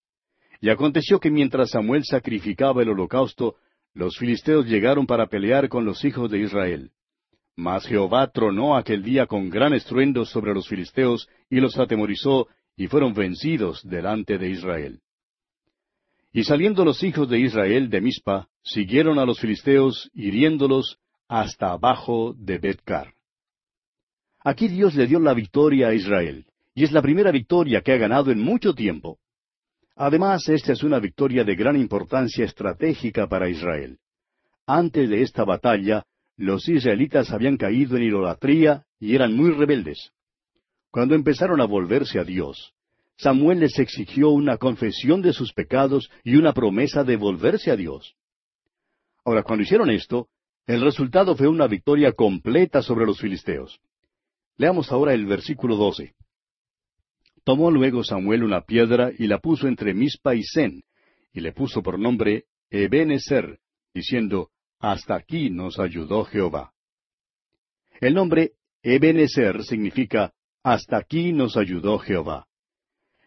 [0.62, 3.56] Y aconteció que mientras Samuel sacrificaba el holocausto,
[3.94, 6.92] los filisteos llegaron para pelear con los hijos de Israel.
[7.56, 12.46] Mas Jehová tronó aquel día con gran estruendo sobre los filisteos y los atemorizó,
[12.76, 15.00] y fueron vencidos delante de Israel.
[16.32, 20.96] Y saliendo los hijos de Israel de Mizpa, siguieron a los filisteos, hiriéndolos
[21.26, 23.14] hasta abajo de Betcar.
[24.44, 27.96] Aquí Dios le dio la victoria a Israel, y es la primera victoria que ha
[27.96, 29.18] ganado en mucho tiempo.
[29.96, 33.98] Además, esta es una victoria de gran importancia estratégica para Israel.
[34.66, 36.04] Antes de esta batalla,
[36.36, 40.12] los israelitas habían caído en idolatría y eran muy rebeldes.
[40.90, 42.72] Cuando empezaron a volverse a Dios,
[43.16, 48.14] Samuel les exigió una confesión de sus pecados y una promesa de volverse a Dios.
[49.24, 50.28] Ahora, cuando hicieron esto,
[50.66, 53.80] el resultado fue una victoria completa sobre los filisteos.
[54.56, 56.14] Leamos ahora el versículo 12.
[57.44, 60.82] Tomó luego Samuel una piedra y la puso entre Mispa y Sen,
[61.32, 63.58] y le puso por nombre Ebenezer,
[63.92, 66.72] diciendo, hasta aquí nos ayudó Jehová.
[68.00, 68.52] El nombre
[68.82, 72.46] Ebenezer significa hasta aquí nos ayudó Jehová.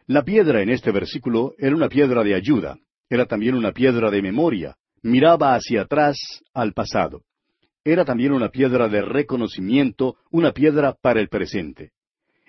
[0.07, 2.77] La piedra en este versículo era una piedra de ayuda,
[3.09, 6.17] era también una piedra de memoria, miraba hacia atrás
[6.53, 7.23] al pasado.
[7.83, 11.91] Era también una piedra de reconocimiento, una piedra para el presente.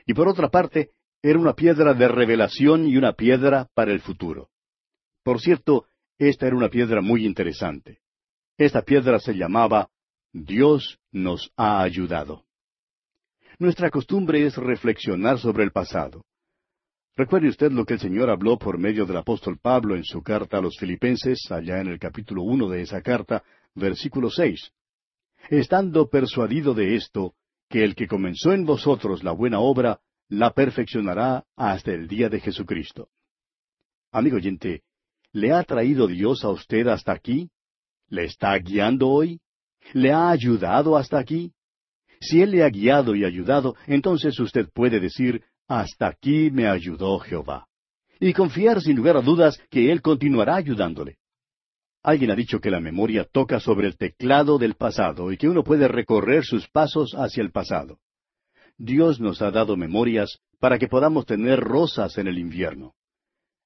[0.07, 0.91] Y por otra parte,
[1.23, 4.51] era una piedra de revelación y una piedra para el futuro.
[5.23, 5.87] Por cierto,
[6.19, 8.01] esta era una piedra muy interesante.
[8.57, 9.91] Esta piedra se llamaba
[10.33, 12.45] Dios nos ha ayudado.
[13.59, 16.25] Nuestra costumbre es reflexionar sobre el pasado.
[17.17, 20.59] Recuerde usted lo que el Señor habló por medio del apóstol Pablo en su carta
[20.59, 23.43] a los filipenses, allá en el capítulo uno de esa carta,
[23.75, 24.71] versículo seis.
[25.49, 27.35] Estando persuadido de esto,
[27.71, 32.41] que el que comenzó en vosotros la buena obra, la perfeccionará hasta el día de
[32.41, 33.09] Jesucristo.
[34.11, 34.83] Amigo oyente,
[35.33, 37.51] ¿le ha traído Dios a usted hasta aquí?
[38.09, 39.41] ¿Le está guiando hoy?
[39.93, 41.53] ¿Le ha ayudado hasta aquí?
[42.21, 47.19] Si Él le ha guiado y ayudado, entonces usted puede decir, hasta aquí me ayudó
[47.19, 47.69] Jehová.
[48.19, 51.19] Y confiar sin lugar a dudas que Él continuará ayudándole.
[52.03, 55.63] Alguien ha dicho que la memoria toca sobre el teclado del pasado y que uno
[55.63, 57.99] puede recorrer sus pasos hacia el pasado.
[58.79, 62.95] Dios nos ha dado memorias para que podamos tener rosas en el invierno.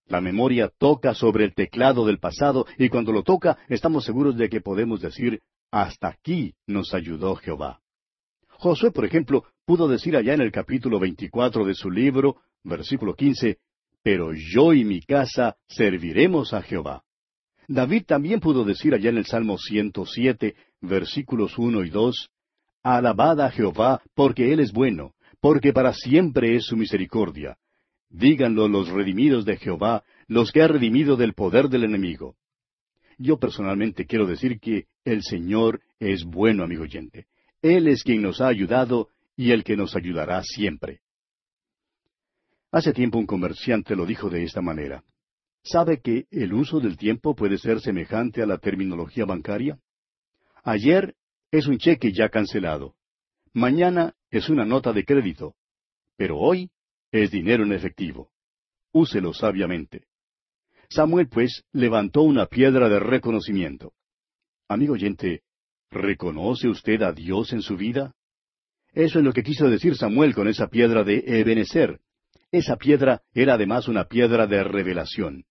[0.07, 4.49] La memoria toca sobre el teclado del pasado y cuando lo toca estamos seguros de
[4.49, 7.81] que podemos decir, hasta aquí nos ayudó Jehová.
[8.49, 13.59] Josué, por ejemplo, pudo decir allá en el capítulo 24 de su libro, versículo 15,
[14.03, 17.05] Pero yo y mi casa serviremos a Jehová.
[17.69, 22.31] David también pudo decir allá en el Salmo 107, versículos 1 y 2,
[22.83, 27.59] Alabad a Jehová, porque Él es bueno, porque para siempre es su misericordia.
[28.09, 32.37] Díganlo los redimidos de Jehová, los que ha redimido del poder del enemigo.
[33.19, 37.27] Yo personalmente quiero decir que el Señor es bueno, amigo oyente.
[37.63, 41.01] Él es quien nos ha ayudado y el que nos ayudará siempre.
[42.73, 45.05] Hace tiempo un comerciante lo dijo de esta manera.
[45.63, 49.79] ¿Sabe que el uso del tiempo puede ser semejante a la terminología bancaria?
[50.63, 51.15] Ayer
[51.51, 52.95] es un cheque ya cancelado.
[53.53, 55.55] Mañana es una nota de crédito.
[56.17, 56.71] Pero hoy
[57.11, 58.31] es dinero en efectivo.
[58.93, 60.05] Úselo sabiamente.
[60.89, 63.93] Samuel, pues, levantó una piedra de reconocimiento.
[64.69, 65.43] Amigo oyente,
[65.91, 68.15] ¿reconoce usted a Dios en su vida?
[68.93, 72.01] Eso es lo que quiso decir Samuel con esa piedra de Ebenezer.
[72.53, 75.45] Esa piedra era además una piedra de revelación.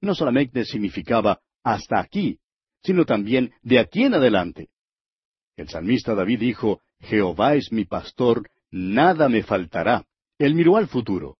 [0.00, 2.38] No solamente significaba hasta aquí,
[2.82, 4.68] sino también de aquí en adelante.
[5.56, 10.04] El salmista David dijo, Jehová es mi pastor, nada me faltará.
[10.38, 11.36] Él miró al futuro.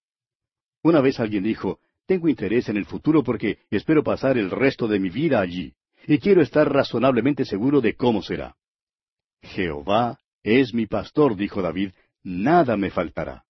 [0.83, 5.01] Una vez alguien dijo, tengo interés en el futuro porque espero pasar el resto de
[5.01, 5.75] mi vida allí,
[6.07, 8.57] y quiero estar razonablemente seguro de cómo será.
[9.43, 13.45] Jehová es mi pastor, dijo David, nada me faltará.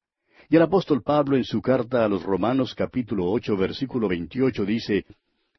[0.48, 5.04] Y el apóstol Pablo en su carta a los Romanos capítulo ocho versículo veintiocho dice,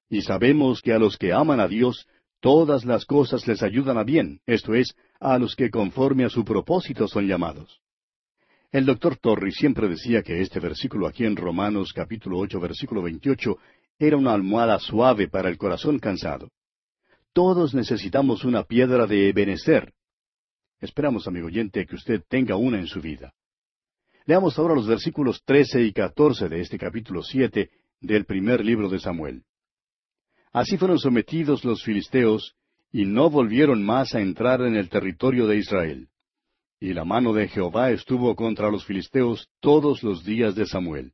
[0.09, 2.07] Y sabemos que a los que aman a Dios,
[2.45, 6.45] todas las cosas les ayudan a bien, esto es, a los que conforme a su
[6.45, 7.81] propósito son llamados.
[8.71, 13.57] El doctor Torrey siempre decía que este versículo aquí en Romanos capítulo ocho versículo veintiocho
[13.97, 16.51] era una almohada suave para el corazón cansado.
[17.33, 19.91] Todos necesitamos una piedra de Ebenezer.
[20.79, 23.33] Esperamos, amigo oyente, que usted tenga una en su vida.
[24.27, 28.99] Leamos ahora los versículos trece y catorce de este capítulo siete del primer libro de
[28.99, 29.41] Samuel.
[30.55, 32.55] Así fueron sometidos los filisteos,
[32.89, 36.07] y no volvieron más a entrar en el territorio de Israel.
[36.79, 41.11] Y la mano de Jehová estuvo contra los filisteos todos los días de Samuel.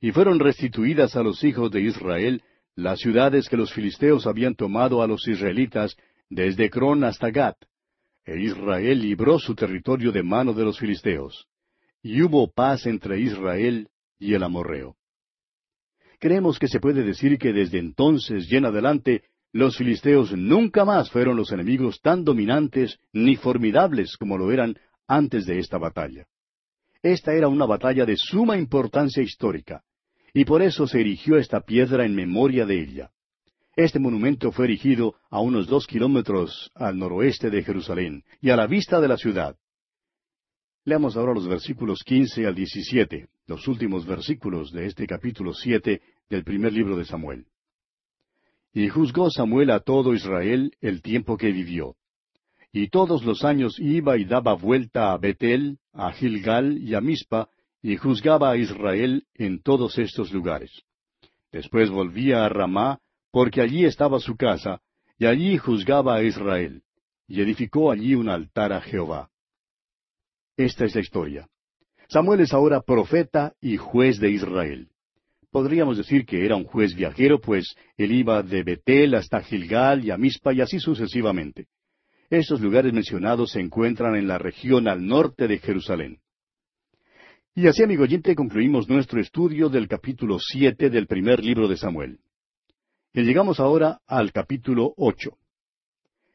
[0.00, 2.44] Y fueron restituidas a los hijos de Israel
[2.76, 5.96] las ciudades que los filisteos habían tomado a los israelitas
[6.28, 7.56] desde Cron hasta Gat.
[8.24, 11.48] E Israel libró su territorio de mano de los filisteos.
[12.04, 13.88] Y hubo paz entre Israel
[14.20, 14.94] y el amorreo.
[16.20, 21.10] Creemos que se puede decir que desde entonces y en adelante los filisteos nunca más
[21.10, 24.76] fueron los enemigos tan dominantes ni formidables como lo eran
[25.08, 26.26] antes de esta batalla.
[27.02, 29.82] Esta era una batalla de suma importancia histórica,
[30.34, 33.10] y por eso se erigió esta piedra en memoria de ella.
[33.74, 38.66] Este monumento fue erigido a unos dos kilómetros al noroeste de Jerusalén y a la
[38.66, 39.56] vista de la ciudad.
[40.90, 46.42] Leamos ahora los versículos quince al diecisiete, los últimos versículos de este capítulo siete del
[46.42, 47.46] primer libro de Samuel.
[48.74, 51.94] Y juzgó Samuel a todo Israel el tiempo que vivió.
[52.72, 57.48] Y todos los años iba y daba vuelta a Betel, a Gilgal y a Mispa,
[57.80, 60.72] y juzgaba a Israel en todos estos lugares.
[61.52, 62.98] Después volvía a Ramá,
[63.30, 64.80] porque allí estaba su casa,
[65.20, 66.82] y allí juzgaba a Israel,
[67.28, 69.30] y edificó allí un altar a Jehová.
[70.56, 71.48] Esta es la historia.
[72.08, 74.88] Samuel es ahora profeta y juez de Israel.
[75.50, 80.10] Podríamos decir que era un juez viajero, pues él iba de Betel hasta Gilgal y
[80.10, 81.66] a Mispa y así sucesivamente.
[82.30, 86.20] Estos lugares mencionados se encuentran en la región al norte de Jerusalén.
[87.56, 92.20] Y así, amigo oyente, concluimos nuestro estudio del capítulo siete del primer libro de Samuel.
[93.12, 95.39] Y llegamos ahora al capítulo ocho.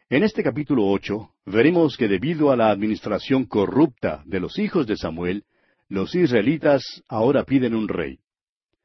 [0.08, 4.98] En este capítulo ocho veremos que debido a la administración corrupta de los hijos de
[4.98, 5.46] Samuel,
[5.90, 8.20] los israelitas ahora piden un rey.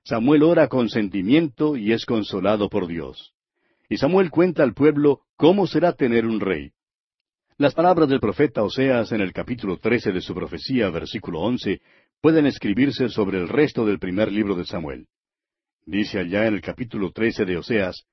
[0.03, 3.35] Samuel ora con sentimiento y es consolado por Dios.
[3.91, 6.73] Y Samuel cuenta al pueblo cómo será tener un rey.
[7.59, 11.83] Las palabras del profeta Oseas en el capítulo trece de su profecía, versículo once,
[12.23, 15.07] pueden escribirse sobre el resto del primer libro de Samuel.
[15.85, 18.07] Dice allá en el capítulo trece de Oseas,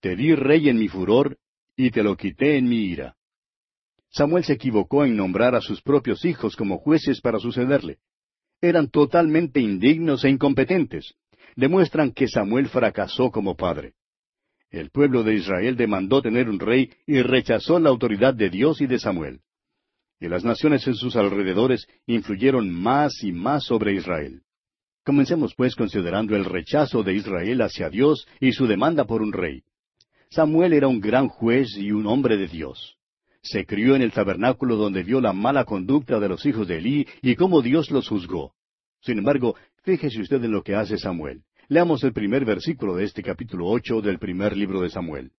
[0.00, 1.38] Te di rey en mi furor,
[1.86, 3.16] y te lo quité en mi ira.
[4.10, 7.98] Samuel se equivocó en nombrar a sus propios hijos como jueces para sucederle.
[8.60, 11.14] Eran totalmente indignos e incompetentes
[11.56, 13.94] demuestran que Samuel fracasó como padre.
[14.70, 18.86] El pueblo de Israel demandó tener un rey y rechazó la autoridad de Dios y
[18.86, 19.40] de Samuel.
[20.20, 24.42] Y las naciones en sus alrededores influyeron más y más sobre Israel.
[25.04, 29.64] Comencemos pues considerando el rechazo de Israel hacia Dios y su demanda por un rey.
[30.32, 32.96] Samuel era un gran juez y un hombre de Dios.
[33.42, 37.08] Se crió en el tabernáculo donde vio la mala conducta de los hijos de Elí
[37.20, 38.54] y cómo Dios los juzgó.
[39.00, 41.42] Sin embargo, fíjese usted en lo que hace Samuel.
[41.66, 45.32] Leamos el primer versículo de este capítulo ocho del primer libro de Samuel.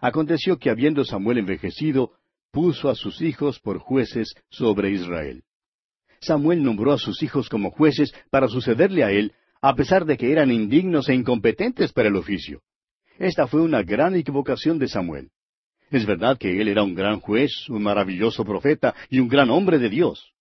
[0.00, 2.12] Aconteció que habiendo Samuel envejecido,
[2.52, 5.42] puso a sus hijos por jueces sobre Israel.
[6.20, 10.30] Samuel nombró a sus hijos como jueces para sucederle a él, a pesar de que
[10.30, 12.62] eran indignos e incompetentes para el oficio.
[13.18, 15.30] Esta fue una gran equivocación de Samuel.
[15.90, 19.78] Es verdad que él era un gran juez, un maravilloso profeta y un gran hombre
[19.78, 20.32] de Dios.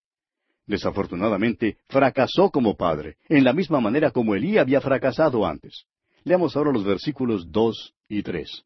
[0.68, 5.86] Desafortunadamente, fracasó como padre, en la misma manera como Elí había fracasado antes.
[6.24, 8.64] Leamos ahora los versículos dos y tres.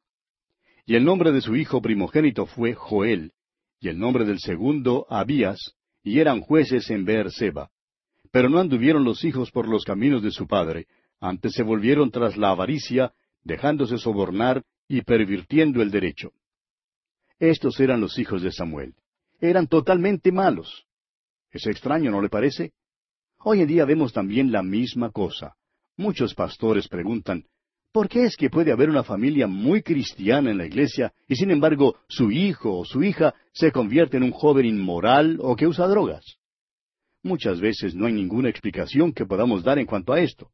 [0.86, 3.34] Y el nombre de su hijo primogénito fue Joel,
[3.82, 7.70] y el nombre del segundo Abías, y eran jueces en Beer-seba.
[8.32, 10.88] Pero no anduvieron los hijos por los caminos de su padre,
[11.20, 13.12] antes se volvieron tras la avaricia,
[13.44, 16.32] dejándose sobornar y pervirtiendo el derecho.
[17.40, 18.96] Estos eran los hijos de Samuel.
[19.40, 20.86] Eran totalmente malos.
[21.52, 22.74] Es extraño, ¿no le parece?
[23.40, 25.56] Hoy en día vemos también la misma cosa.
[25.96, 27.46] Muchos pastores preguntan,
[27.92, 31.52] ¿por qué es que puede haber una familia muy cristiana en la iglesia y sin
[31.52, 35.88] embargo su hijo o su hija se convierte en un joven inmoral o que usa
[35.88, 36.38] drogas?
[37.24, 40.52] Muchas veces no hay ninguna explicación que podamos dar en cuanto a esto.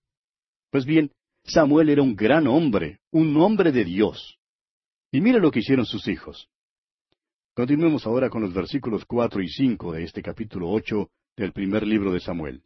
[0.72, 1.12] Pues bien,
[1.48, 4.40] Samuel era un gran hombre, un hombre de Dios.
[5.12, 6.50] Y mire lo que hicieron sus hijos.
[7.54, 12.12] Continuemos ahora con los versículos cuatro y cinco de este capítulo ocho del primer libro
[12.12, 12.64] de Samuel.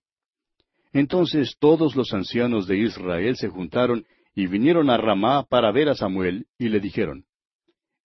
[0.94, 5.96] Entonces todos los ancianos de Israel se juntaron y vinieron a Ramá para ver a
[5.96, 7.26] Samuel, y le dijeron,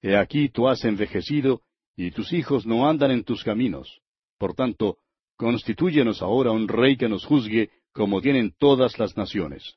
[0.02, 1.62] He aquí tú has envejecido,
[1.96, 4.00] y tus hijos no andan en tus caminos.
[4.38, 4.98] Por tanto,
[5.36, 9.76] constitúyenos ahora un rey que nos juzgue, como tienen todas las naciones.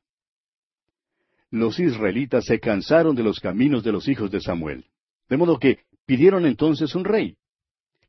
[1.50, 4.86] Los israelitas se cansaron de los caminos de los hijos de Samuel.
[5.30, 7.36] De modo que Pidieron entonces un rey.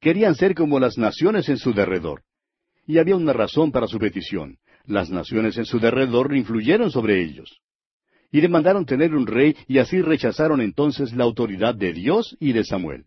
[0.01, 2.23] Querían ser como las naciones en su derredor.
[2.87, 4.59] Y había una razón para su petición.
[4.87, 7.61] Las naciones en su derredor influyeron sobre ellos.
[8.31, 12.65] Y demandaron tener un rey y así rechazaron entonces la autoridad de Dios y de
[12.65, 13.07] Samuel.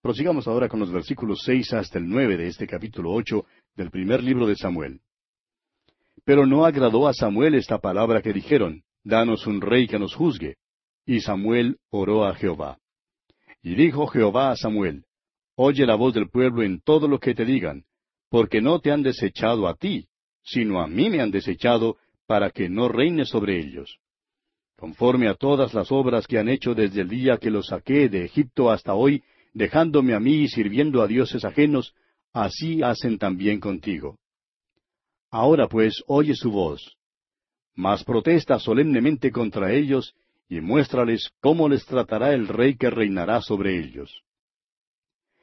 [0.00, 4.22] Prosigamos ahora con los versículos seis hasta el nueve de este capítulo ocho del primer
[4.22, 5.00] libro de Samuel.
[6.24, 10.56] Pero no agradó a Samuel esta palabra que dijeron, Danos un rey que nos juzgue.
[11.06, 12.76] Y Samuel oró a Jehová.
[13.62, 15.06] Y dijo Jehová a Samuel,
[15.56, 17.84] Oye la voz del pueblo en todo lo que te digan,
[18.28, 20.08] porque no te han desechado a ti,
[20.42, 23.96] sino a mí me han desechado, para que no reine sobre ellos.
[24.76, 28.26] Conforme a todas las obras que han hecho desde el día que los saqué de
[28.26, 31.94] Egipto hasta hoy, dejándome a mí y sirviendo a dioses ajenos,
[32.34, 34.18] así hacen también contigo.
[35.30, 36.97] Ahora pues oye su voz.
[37.78, 40.16] Mas protesta solemnemente contra ellos
[40.48, 44.24] y muéstrales cómo les tratará el rey que reinará sobre ellos.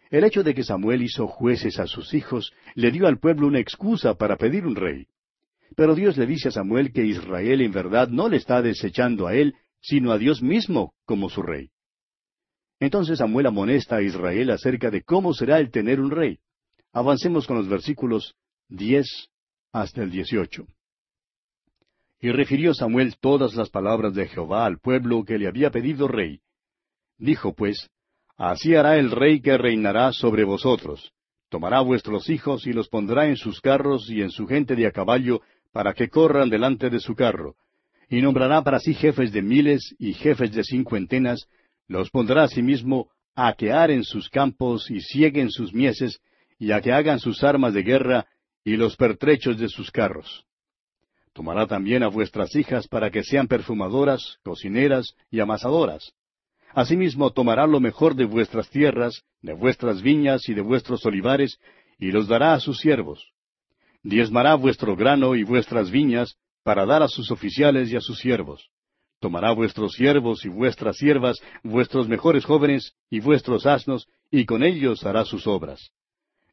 [0.10, 3.62] El hecho de que Samuel hizo jueces a sus hijos le dio al pueblo una
[3.62, 5.08] excusa para pedir un rey.
[5.78, 9.34] Pero Dios le dice a Samuel que Israel en verdad no le está desechando a
[9.34, 11.70] él, sino a Dios mismo como su rey.
[12.82, 16.40] Entonces Samuel amonesta a Israel acerca de cómo será el tener un rey.
[16.92, 18.36] Avancemos con los versículos
[18.68, 19.30] diez
[19.72, 20.68] hasta el dieciocho.
[22.26, 26.40] Y refirió Samuel todas las palabras de Jehová al pueblo que le había pedido rey.
[27.20, 27.92] Dijo pues,
[28.36, 31.14] Así hará el rey que reinará sobre vosotros.
[31.50, 34.92] Tomará vuestros hijos y los pondrá en sus carros y en su gente de a
[34.92, 37.58] caballo, para que corran delante de su carro.
[38.10, 41.48] Y nombrará para sí jefes de miles y jefes de cincuentenas,
[41.88, 46.20] los pondrá asimismo a que aren sus campos y cieguen sus mieses,
[46.58, 48.26] y a que hagan sus armas de guerra
[48.64, 50.45] y los pertrechos de sus carros.
[51.36, 56.14] Tomará también a vuestras hijas para que sean perfumadoras, cocineras y amasadoras.
[56.74, 61.60] Asimismo tomará lo mejor de vuestras tierras, de vuestras viñas y de vuestros olivares,
[62.00, 63.34] y los dará a sus siervos.
[64.02, 68.70] Diezmará vuestro grano y vuestras viñas, para dar a sus oficiales y a sus siervos.
[69.20, 75.06] Tomará vuestros siervos y vuestras siervas, vuestros mejores jóvenes y vuestros asnos, y con ellos
[75.06, 75.92] hará sus obras.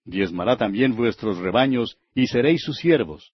[0.05, 3.33] Diezmará también vuestros rebaños, y seréis sus siervos.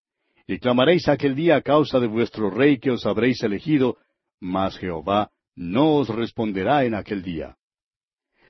[0.51, 3.99] Y clamaréis aquel día a causa de vuestro rey que os habréis elegido,
[4.40, 7.57] mas Jehová no os responderá en aquel día.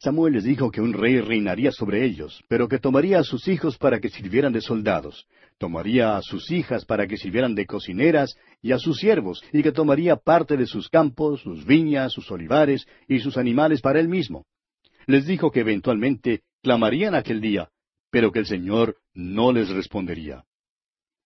[0.00, 3.78] Samuel les dijo que un rey reinaría sobre ellos, pero que tomaría a sus hijos
[3.78, 5.26] para que sirvieran de soldados,
[5.58, 9.72] tomaría a sus hijas para que sirvieran de cocineras y a sus siervos, y que
[9.72, 14.46] tomaría parte de sus campos, sus viñas, sus olivares y sus animales para él mismo.
[15.06, 17.70] Les dijo que eventualmente clamarían aquel día,
[18.12, 20.44] pero que el Señor no les respondería.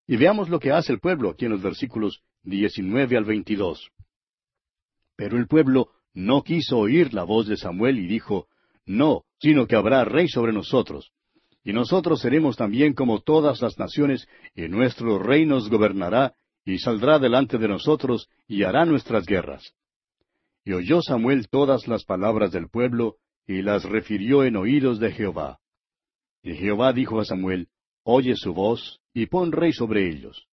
[0.06, 3.90] Y veamos lo que hace el pueblo aquí en los versículos 19 al 22.
[5.16, 8.48] Pero el pueblo no quiso oír la voz de Samuel y dijo,
[8.84, 11.12] No, sino que habrá rey sobre nosotros.
[11.64, 16.34] Y nosotros seremos también como todas las naciones, y nuestro rey nos gobernará,
[16.64, 19.72] y saldrá delante de nosotros, y hará nuestras guerras.
[20.64, 25.58] Y oyó Samuel todas las palabras del pueblo, y las refirió en oídos de Jehová.
[26.42, 27.68] Y Jehová dijo a Samuel,
[28.04, 30.46] Oye su voz, y pon rey sobre ellos.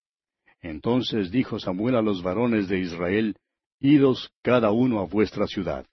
[0.62, 3.36] Entonces dijo Samuel a los varones de Israel,
[3.80, 5.86] Idos cada uno a vuestra ciudad.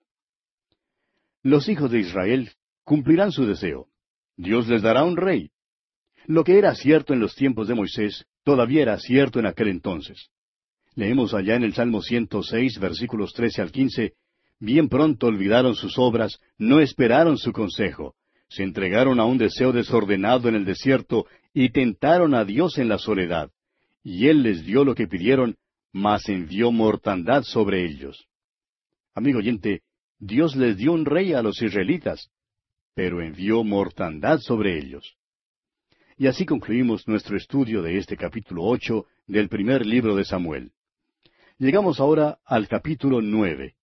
[1.43, 2.51] Los hijos de Israel
[2.83, 3.87] cumplirán su deseo.
[4.37, 5.51] Dios les dará un rey.
[6.27, 10.31] Lo que era cierto en los tiempos de Moisés, todavía era cierto en aquel entonces.
[10.97, 14.15] Leemos allá en el Salmo 106, versículos 13 al 15,
[14.59, 18.15] Bien pronto olvidaron sus obras, no esperaron su consejo,
[18.49, 21.27] se entregaron a un deseo desordenado en el desierto
[21.59, 23.51] y tentaron a Dios en la soledad.
[24.05, 25.57] Y Él les dio lo que pidieron,
[25.91, 28.27] mas envió mortandad sobre ellos.
[29.15, 29.81] Amigo oyente,
[30.19, 32.31] Dios les dio un rey a los israelitas,
[32.95, 35.17] pero envió mortandad sobre ellos.
[36.19, 40.73] Y así concluimos nuestro estudio de este capítulo ocho del primer libro de Samuel.
[41.57, 43.77] Llegamos ahora al capítulo nueve.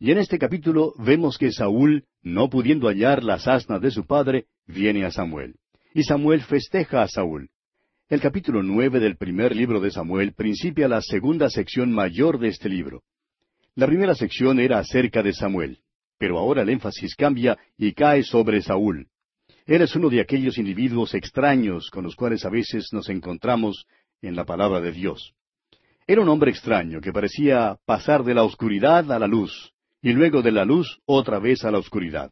[0.00, 4.46] Y en este capítulo vemos que Saúl, no pudiendo hallar las asnas de su padre,
[4.66, 5.54] viene a Samuel.
[5.94, 7.50] Y Samuel festeja a Saúl.
[8.08, 12.70] El capítulo nueve del primer libro de Samuel principia la segunda sección mayor de este
[12.70, 13.02] libro.
[13.74, 15.80] La primera sección era acerca de Samuel,
[16.16, 19.08] pero ahora el énfasis cambia y cae sobre Saúl.
[19.66, 23.84] Él es uno de aquellos individuos extraños con los cuales a veces nos encontramos
[24.22, 25.34] en la palabra de Dios.
[26.06, 30.40] Era un hombre extraño que parecía pasar de la oscuridad a la luz, y luego
[30.40, 32.30] de la luz otra vez a la oscuridad.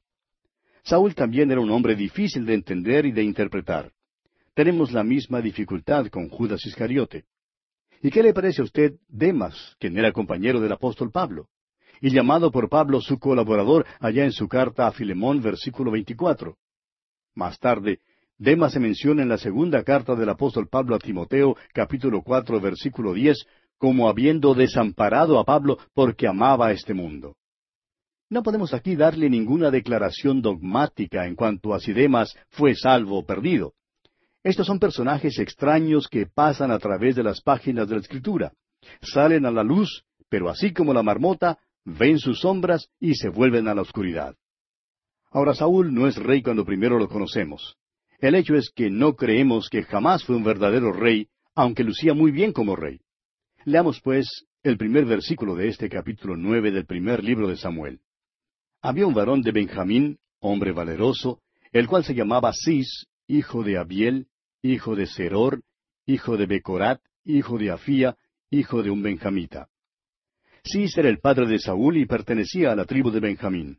[0.83, 3.93] Saúl también era un hombre difícil de entender y de interpretar.
[4.55, 7.25] Tenemos la misma dificultad con Judas Iscariote.
[8.03, 11.49] ¿Y qué le parece a usted Demas, quien era compañero del apóstol Pablo?
[12.01, 16.57] Y llamado por Pablo su colaborador allá en su carta a Filemón, versículo 24.
[17.35, 18.01] Más tarde,
[18.39, 23.13] Demas se menciona en la segunda carta del apóstol Pablo a Timoteo, capítulo cuatro, versículo
[23.13, 23.45] diez,
[23.77, 27.37] como habiendo desamparado a Pablo porque amaba a este mundo.
[28.31, 33.27] No podemos aquí darle ninguna declaración dogmática en cuanto a si Demas fue salvo o
[33.27, 33.75] perdido.
[34.45, 38.53] Estos son personajes extraños que pasan a través de las páginas de la Escritura.
[39.03, 43.67] Salen a la luz, pero así como la marmota, ven sus sombras y se vuelven
[43.67, 44.37] a la oscuridad.
[45.33, 47.77] Ahora Saúl no es rey cuando primero lo conocemos.
[48.21, 51.27] El hecho es que no creemos que jamás fue un verdadero rey,
[51.57, 53.01] aunque lucía muy bien como rey.
[53.65, 58.01] Leamos, pues, el primer versículo de este capítulo nueve del primer libro de Samuel.
[58.83, 61.41] Había un varón de Benjamín, hombre valeroso,
[61.73, 64.29] el cual se llamaba Cis, hijo de Abiel,
[64.63, 65.63] hijo de Seror,
[66.07, 68.17] hijo de Becorat, hijo de Afía,
[68.51, 69.69] hijo de un benjamita.
[70.65, 73.79] Cis era el padre de Saúl y pertenecía a la tribu de Benjamín.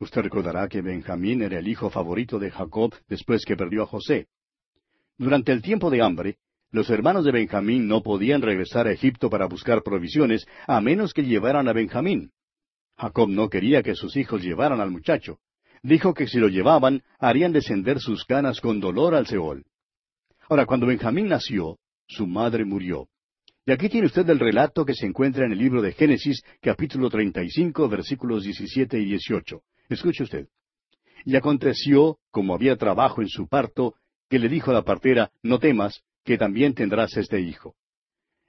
[0.00, 4.26] Usted recordará que Benjamín era el hijo favorito de Jacob después que perdió a José.
[5.16, 6.38] Durante el tiempo de hambre,
[6.70, 11.22] los hermanos de Benjamín no podían regresar a Egipto para buscar provisiones a menos que
[11.22, 12.32] llevaran a Benjamín.
[13.00, 15.38] Jacob no quería que sus hijos llevaran al muchacho.
[15.82, 19.64] Dijo que si lo llevaban, harían descender sus canas con dolor al Seol.
[20.50, 23.08] Ahora, cuando Benjamín nació, su madre murió.
[23.64, 27.08] Y aquí tiene usted el relato que se encuentra en el libro de Génesis, capítulo
[27.08, 29.62] 35, versículos 17 y 18.
[29.88, 30.48] Escuche usted.
[31.24, 33.94] Y aconteció, como había trabajo en su parto,
[34.28, 37.76] que le dijo a la partera, No temas, que también tendrás este hijo.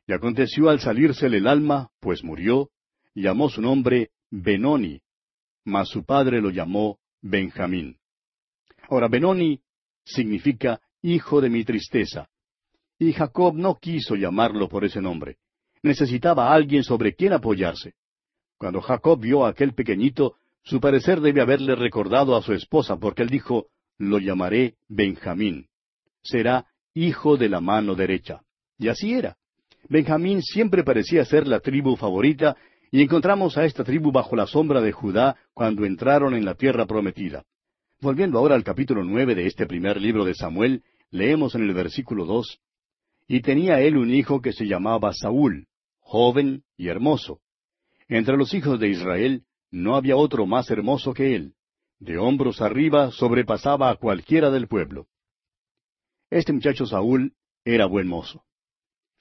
[0.08, 2.70] Y aconteció al salírsele el alma, pues murió,
[3.16, 5.02] llamó su nombre Benoni,
[5.66, 7.98] mas su padre lo llamó Benjamín.
[8.90, 9.62] Ahora, Benoni
[10.04, 12.30] significa hijo de mi tristeza.
[12.98, 15.38] Y Jacob no quiso llamarlo por ese nombre.
[15.84, 17.94] Necesitaba alguien sobre quien apoyarse.
[18.58, 23.24] Cuando Jacob vio a aquel pequeñito, su parecer debe haberle recordado a su esposa, porque
[23.24, 23.68] él dijo,
[23.98, 25.68] lo llamaré Benjamín.
[26.22, 28.44] Será hijo de la mano derecha.
[28.78, 29.38] Y así era.
[29.90, 32.56] Benjamín siempre parecía ser la tribu favorita,
[32.92, 36.86] y encontramos a esta tribu bajo la sombra de Judá cuando entraron en la tierra
[36.86, 37.46] prometida.
[38.02, 42.26] Volviendo ahora al capítulo nueve de este primer libro de Samuel, leemos en el versículo
[42.26, 42.60] dos
[43.28, 45.68] Y tenía él un hijo que se llamaba Saúl,
[46.00, 47.40] joven y hermoso.
[48.10, 51.54] Entre los hijos de Israel no había otro más hermoso que él.
[52.00, 55.08] De hombros arriba sobrepasaba a cualquiera del pueblo.
[56.30, 58.44] Este muchacho Saúl era buen mozo.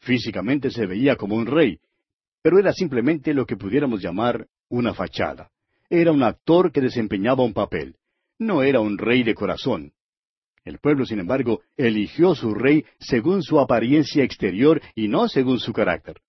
[0.00, 1.78] Físicamente se veía como un rey,
[2.42, 5.50] pero era simplemente lo que pudiéramos llamar una fachada.
[5.88, 7.96] Era un actor que desempeñaba un papel.
[8.38, 9.92] No era un rey de corazón.
[10.64, 15.72] El pueblo, sin embargo, eligió su rey según su apariencia exterior y no según su
[15.72, 16.20] carácter.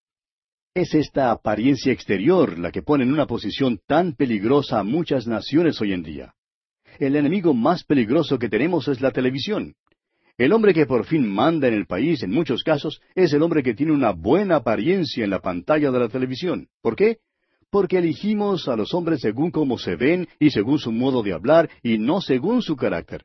[0.73, 5.79] Es esta apariencia exterior la que pone en una posición tan peligrosa a muchas naciones
[5.81, 6.33] hoy en día.
[6.97, 9.75] El enemigo más peligroso que tenemos es la televisión.
[10.41, 13.61] El hombre que por fin manda en el país, en muchos casos, es el hombre
[13.61, 16.67] que tiene una buena apariencia en la pantalla de la televisión.
[16.81, 17.19] ¿Por qué?
[17.69, 21.69] Porque elegimos a los hombres según cómo se ven y según su modo de hablar
[21.83, 23.23] y no según su carácter.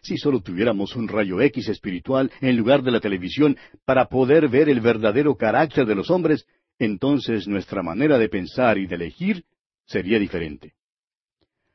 [0.00, 4.68] Si solo tuviéramos un rayo X espiritual en lugar de la televisión para poder ver
[4.68, 6.46] el verdadero carácter de los hombres,
[6.78, 9.44] entonces nuestra manera de pensar y de elegir
[9.86, 10.74] sería diferente.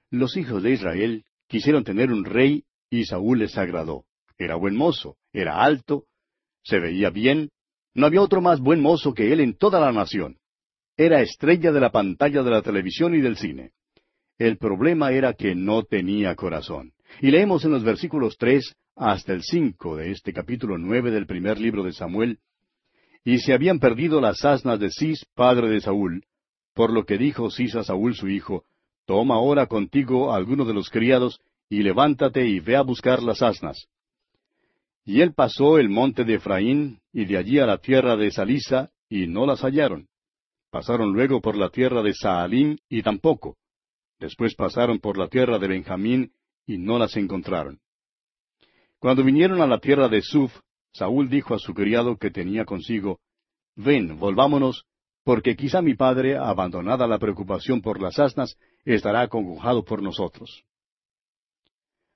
[0.10, 4.06] Los hijos de Israel quisieron tener un rey y Saúl les agradó.
[4.40, 6.06] Era buen mozo, era alto,
[6.64, 7.50] se veía bien,
[7.94, 10.38] no había otro más buen mozo que él en toda la nación.
[10.96, 13.74] Era estrella de la pantalla de la televisión y del cine.
[14.38, 16.94] El problema era que no tenía corazón.
[17.22, 21.60] Y leemos en los versículos tres hasta el cinco de este capítulo nueve del primer
[21.60, 22.40] libro de Samuel,
[23.26, 26.24] y se habían perdido las asnas de Cis, padre de Saúl,
[26.74, 28.64] por lo que dijo Cis a Saúl su hijo,
[29.06, 33.88] Toma ahora contigo alguno de los criados, y levántate y ve a buscar las asnas.
[35.06, 38.92] Y él pasó el monte de Efraín, y de allí a la tierra de Salisa,
[39.10, 40.08] y no las hallaron.
[40.70, 43.58] Pasaron luego por la tierra de Saalim, y tampoco.
[44.20, 46.34] Después pasaron por la tierra de Benjamín,
[46.68, 47.80] y no las encontraron.
[49.00, 50.54] Cuando vinieron a la tierra de Suf,
[50.94, 53.20] Saúl dijo a su criado que tenía consigo,
[53.76, 54.86] Ven, volvámonos,
[55.24, 60.64] porque quizá mi padre, abandonada la preocupación por las asnas, estará acongojado por nosotros.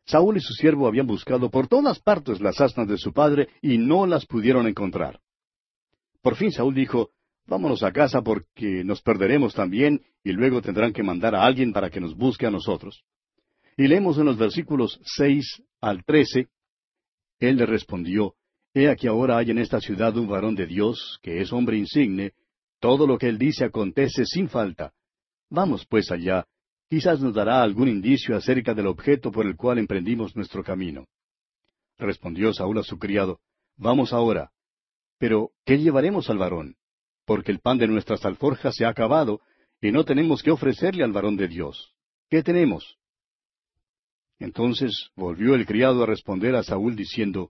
[0.06, 3.78] Saúl y su siervo habían buscado por todas partes las asnas de su padre y
[3.78, 5.20] no las pudieron encontrar.
[6.22, 7.12] Por fin Saúl dijo,
[7.45, 11.89] Vámonos a casa porque nos perderemos también y luego tendrán que mandar a alguien para
[11.89, 13.04] que nos busque a nosotros.
[13.76, 16.47] Y leemos en los versículos seis al trece,
[17.39, 18.36] Él le respondió,
[18.74, 22.34] He aquí ahora hay en esta ciudad un varón de Dios, que es hombre insigne,
[22.80, 24.93] todo lo que él dice acontece sin falta.
[25.49, 26.47] Vamos pues allá,
[26.94, 31.08] Quizás nos dará algún indicio acerca del objeto por el cual emprendimos nuestro camino.
[31.98, 33.39] Respondió Saúl a su criado,
[33.78, 34.52] Vamos ahora.
[35.18, 36.76] Pero, ¿qué llevaremos al varón?
[37.26, 39.41] Porque el pan de nuestras alforjas se ha acabado,
[39.82, 41.96] y no tenemos que ofrecerle al varón de Dios.
[42.30, 43.00] ¿Qué tenemos?
[44.38, 47.50] Entonces volvió el criado a responder a Saúl diciendo,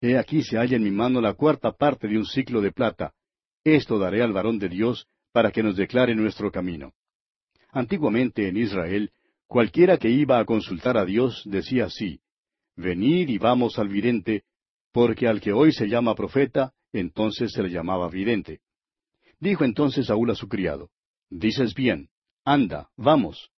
[0.00, 3.14] He aquí se halla en mi mano la cuarta parte de un ciclo de plata.
[3.62, 6.92] Esto daré al varón de Dios para que nos declare nuestro camino.
[7.72, 9.10] Antiguamente en Israel,
[9.46, 12.20] cualquiera que iba a consultar a Dios decía así,
[12.76, 14.44] Venid y vamos al vidente,
[14.92, 18.60] porque al que hoy se llama profeta, entonces se le llamaba vidente.
[19.40, 20.90] Dijo entonces Saúl a su criado,
[21.30, 22.10] Dices bien,
[22.44, 23.50] anda, vamos.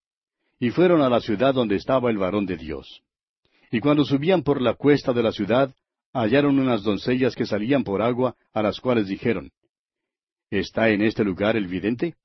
[0.59, 3.01] Y fueron a la ciudad donde estaba el varón de Dios.
[3.71, 5.73] Y cuando subían por la cuesta de la ciudad,
[6.13, 9.51] hallaron unas doncellas que salían por agua, a las cuales dijeron,
[10.51, 12.15] ¿Está en este lugar el vidente?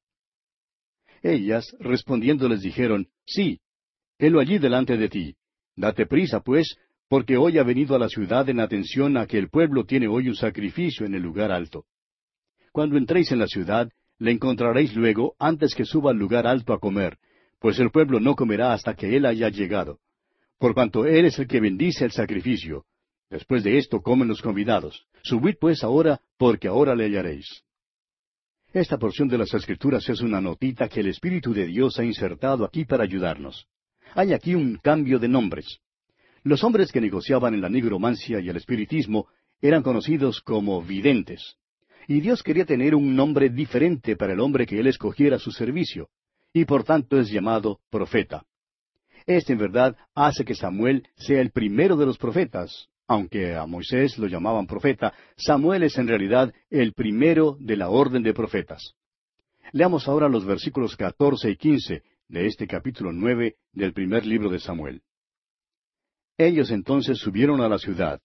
[1.22, 3.60] Ellas, respondiendo, les dijeron, Sí,
[4.18, 5.36] helo allí delante de ti.
[5.76, 6.76] Date prisa, pues,
[7.08, 10.28] porque hoy ha venido a la ciudad en atención a que el pueblo tiene hoy
[10.28, 11.84] un sacrificio en el lugar alto.
[12.72, 16.80] Cuando entréis en la ciudad, le encontraréis luego antes que suba al lugar alto a
[16.80, 17.18] comer,
[17.60, 20.00] pues el pueblo no comerá hasta que él haya llegado.
[20.58, 22.84] Por cuanto él es el que bendice el sacrificio.
[23.30, 25.06] Después de esto comen los convidados.
[25.22, 27.62] Subid pues ahora, porque ahora le hallaréis.
[28.78, 32.64] Esta porción de las Escrituras es una notita que el Espíritu de Dios ha insertado
[32.64, 33.66] aquí para ayudarnos.
[34.14, 35.80] Hay aquí un cambio de nombres.
[36.44, 39.26] Los hombres que negociaban en la nigromancia y el espiritismo
[39.60, 41.56] eran conocidos como videntes.
[42.06, 45.50] Y Dios quería tener un nombre diferente para el hombre que él escogiera a su
[45.50, 46.08] servicio,
[46.52, 48.44] y por tanto es llamado profeta.
[49.26, 54.18] Este en verdad hace que Samuel sea el primero de los profetas, aunque a Moisés
[54.18, 58.94] lo llamaban profeta, Samuel es en realidad el primero de la orden de profetas.
[59.72, 64.60] Leamos ahora los versículos catorce y quince de este capítulo nueve del primer libro de
[64.60, 65.00] Samuel.
[66.36, 68.20] Ellos entonces subieron a la ciudad,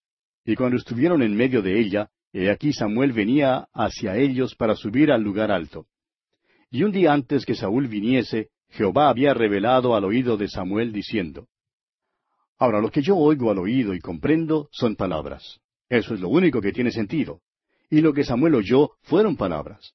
[0.46, 5.12] y cuando estuvieron en medio de ella, he aquí Samuel venía hacia ellos para subir
[5.12, 5.88] al lugar alto.
[6.70, 11.48] Y un día antes que Saúl viniese, Jehová había revelado al oído de Samuel diciendo,
[12.64, 15.60] Ahora lo que yo oigo al oído y comprendo son palabras.
[15.90, 17.42] Eso es lo único que tiene sentido.
[17.90, 19.94] Y lo que Samuel oyó fueron palabras.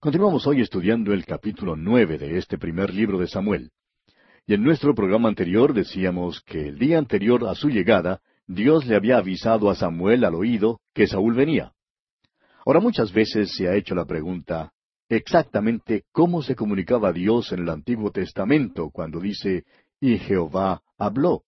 [0.00, 3.70] Continuamos hoy estudiando el capítulo nueve de este primer libro de Samuel.
[4.48, 8.96] Y en nuestro programa anterior decíamos que el día anterior a su llegada, Dios le
[8.96, 11.72] había avisado a Samuel al oído que Saúl venía.
[12.66, 14.72] Ahora muchas veces se ha hecho la pregunta,
[15.10, 19.64] exactamente cómo se comunicaba Dios en el Antiguo Testamento cuando dice,
[20.00, 21.42] y Jehová habló.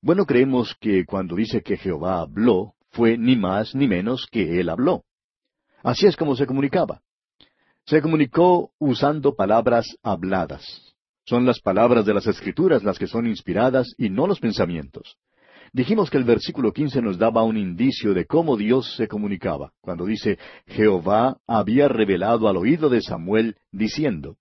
[0.00, 4.68] Bueno, creemos que cuando dice que Jehová habló, fue ni más ni menos que Él
[4.68, 5.04] habló.
[5.82, 7.00] Así es como se comunicaba.
[7.86, 10.94] Se comunicó usando palabras habladas.
[11.24, 15.16] Son las palabras de las Escrituras las que son inspiradas y no los pensamientos.
[15.72, 20.04] Dijimos que el versículo quince nos daba un indicio de cómo Dios se comunicaba, cuando
[20.04, 24.36] dice, Jehová había revelado al oído de Samuel, diciendo.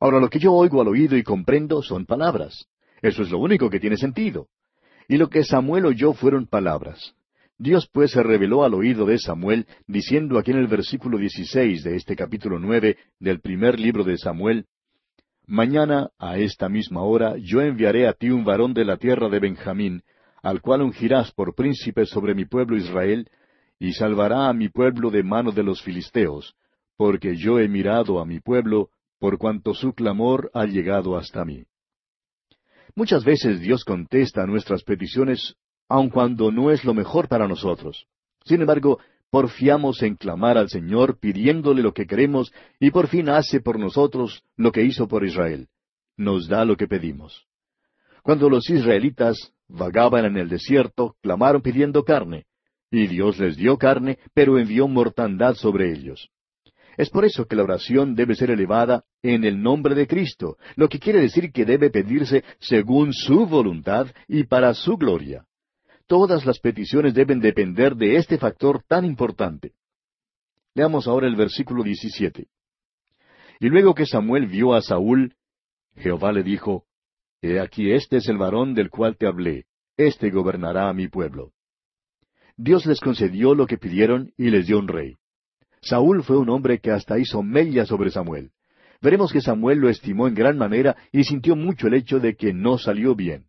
[0.00, 2.66] Ahora lo que yo oigo al oído y comprendo son palabras.
[3.02, 4.46] Eso es lo único que tiene sentido.
[5.08, 7.14] Y lo que Samuel oyó fueron palabras.
[7.56, 11.96] Dios pues se reveló al oído de Samuel, diciendo aquí en el versículo 16 de
[11.96, 14.66] este capítulo nueve del primer libro de Samuel,
[15.50, 19.40] Mañana, a esta misma hora, yo enviaré a ti un varón de la tierra de
[19.40, 20.02] Benjamín,
[20.42, 23.28] al cual ungirás por príncipe sobre mi pueblo Israel,
[23.78, 26.54] y salvará a mi pueblo de mano de los filisteos,
[26.96, 31.64] porque yo he mirado a mi pueblo, por cuanto su clamor ha llegado hasta mí.
[32.94, 35.56] Muchas veces Dios contesta a nuestras peticiones
[35.88, 38.06] aun cuando no es lo mejor para nosotros.
[38.44, 38.98] Sin embargo,
[39.30, 44.42] porfiamos en clamar al Señor pidiéndole lo que queremos y por fin hace por nosotros
[44.56, 45.68] lo que hizo por Israel.
[46.16, 47.46] Nos da lo que pedimos.
[48.22, 52.46] Cuando los israelitas vagaban en el desierto, clamaron pidiendo carne,
[52.90, 56.30] y Dios les dio carne, pero envió mortandad sobre ellos.
[56.96, 60.88] Es por eso que la oración debe ser elevada en el nombre de Cristo, lo
[60.88, 65.46] que quiere decir que debe pedirse según su voluntad y para su gloria.
[66.08, 69.74] Todas las peticiones deben depender de este factor tan importante.
[70.74, 72.48] Leamos ahora el versículo 17.
[73.60, 75.36] Y luego que Samuel vio a Saúl,
[75.96, 76.84] Jehová le dijo,
[77.40, 79.66] He aquí este es el varón del cual te hablé,
[79.96, 81.52] éste gobernará a mi pueblo.
[82.56, 85.16] Dios les concedió lo que pidieron y les dio un rey.
[85.80, 88.50] Saúl fue un hombre que hasta hizo mella sobre Samuel.
[89.00, 92.52] Veremos que Samuel lo estimó en gran manera y sintió mucho el hecho de que
[92.52, 93.46] no salió bien.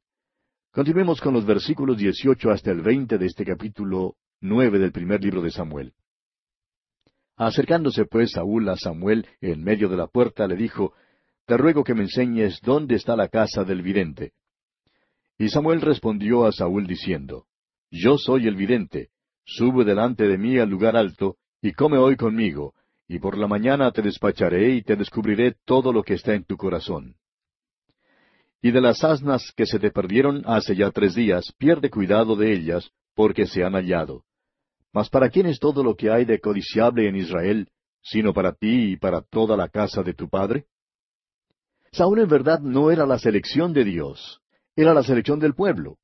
[0.72, 5.42] Continuemos con los versículos 18 hasta el 20 de este capítulo nueve del primer libro
[5.42, 5.94] de Samuel.
[7.36, 10.94] Acercándose pues Saúl a Samuel en medio de la puerta, le dijo,
[11.50, 14.34] Te ruego que me enseñes dónde está la casa del vidente.
[15.39, 17.47] Y Samuel respondió a Saúl diciendo,
[17.89, 19.10] Yo soy el vidente,
[19.45, 22.76] sube delante de mí al lugar alto, y come hoy conmigo,
[23.08, 26.56] y por la mañana te despacharé y te descubriré todo lo que está en tu
[26.56, 27.16] corazón.
[28.62, 32.54] Y de las asnas que se te perdieron hace ya tres días, pierde cuidado de
[32.54, 34.24] ellas, porque se han hallado.
[34.93, 37.70] Mas ¿para quién es todo lo que hay de codiciable en Israel,
[38.04, 40.68] sino para ti y para toda la casa de tu padre?
[41.92, 44.42] Saúl en verdad no era la selección de Dios,
[44.76, 45.98] era la selección del pueblo.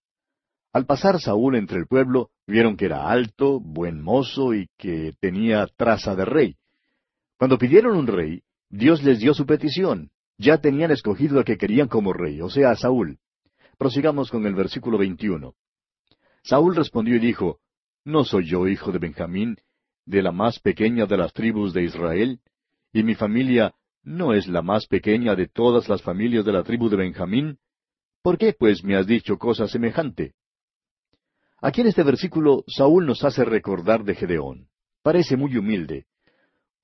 [0.74, 5.68] Al pasar Saúl entre el pueblo, vieron que era alto, buen mozo y que tenía
[5.78, 6.56] traza de rey.
[7.38, 11.88] Cuando pidieron un rey, Dios les dio su petición, ya tenían escogido al que querían
[11.88, 13.20] como rey, o sea, Saúl.
[13.78, 15.54] Prosigamos con el versículo 21.
[16.44, 17.60] Saúl respondió y dijo,
[18.04, 19.58] ¿No soy yo hijo de Benjamín,
[20.06, 22.40] de la más pequeña de las tribus de Israel?
[22.94, 23.74] ¿Y mi familia
[24.06, 27.58] no es la más pequeña de todas las familias de la tribu de Benjamín?
[28.22, 30.34] ¿Por qué, pues, me has dicho cosa semejante?
[31.62, 34.68] Aquí en este versículo Saúl nos hace recordar de Gedeón.
[35.04, 36.06] Parece muy humilde,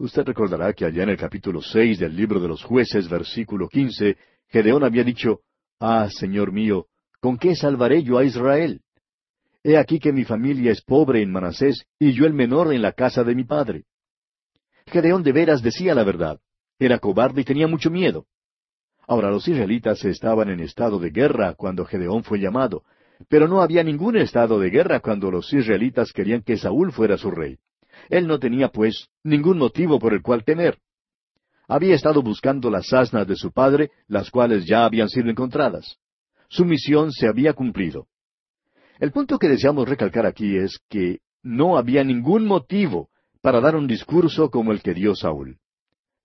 [0.01, 4.17] Usted recordará que allá en el capítulo seis del libro de los jueces, versículo quince,
[4.47, 5.41] Gedeón había dicho,
[5.80, 6.88] Ah, Señor mío,
[7.19, 8.82] ¿con qué salvaré yo a Israel?
[9.63, 12.93] He aquí que mi familia es pobre en Manasés y yo el menor en la
[12.93, 13.84] casa de mi padre.
[14.88, 16.39] Gedeón de veras decía la verdad.
[16.82, 18.25] Era cobarde y tenía mucho miedo.
[19.07, 22.82] Ahora los israelitas estaban en estado de guerra cuando Gedeón fue llamado,
[23.29, 27.29] pero no había ningún estado de guerra cuando los israelitas querían que Saúl fuera su
[27.29, 27.59] rey.
[28.09, 30.79] Él no tenía, pues, ningún motivo por el cual temer.
[31.67, 35.97] Había estado buscando las asnas de su padre, las cuales ya habían sido encontradas.
[36.49, 38.07] Su misión se había cumplido.
[38.99, 43.09] El punto que deseamos recalcar aquí es que no había ningún motivo
[43.39, 45.59] para dar un discurso como el que dio Saúl.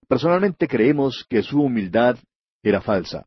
[0.08, 2.16] Personalmente creemos que su humildad
[2.62, 3.26] era falsa.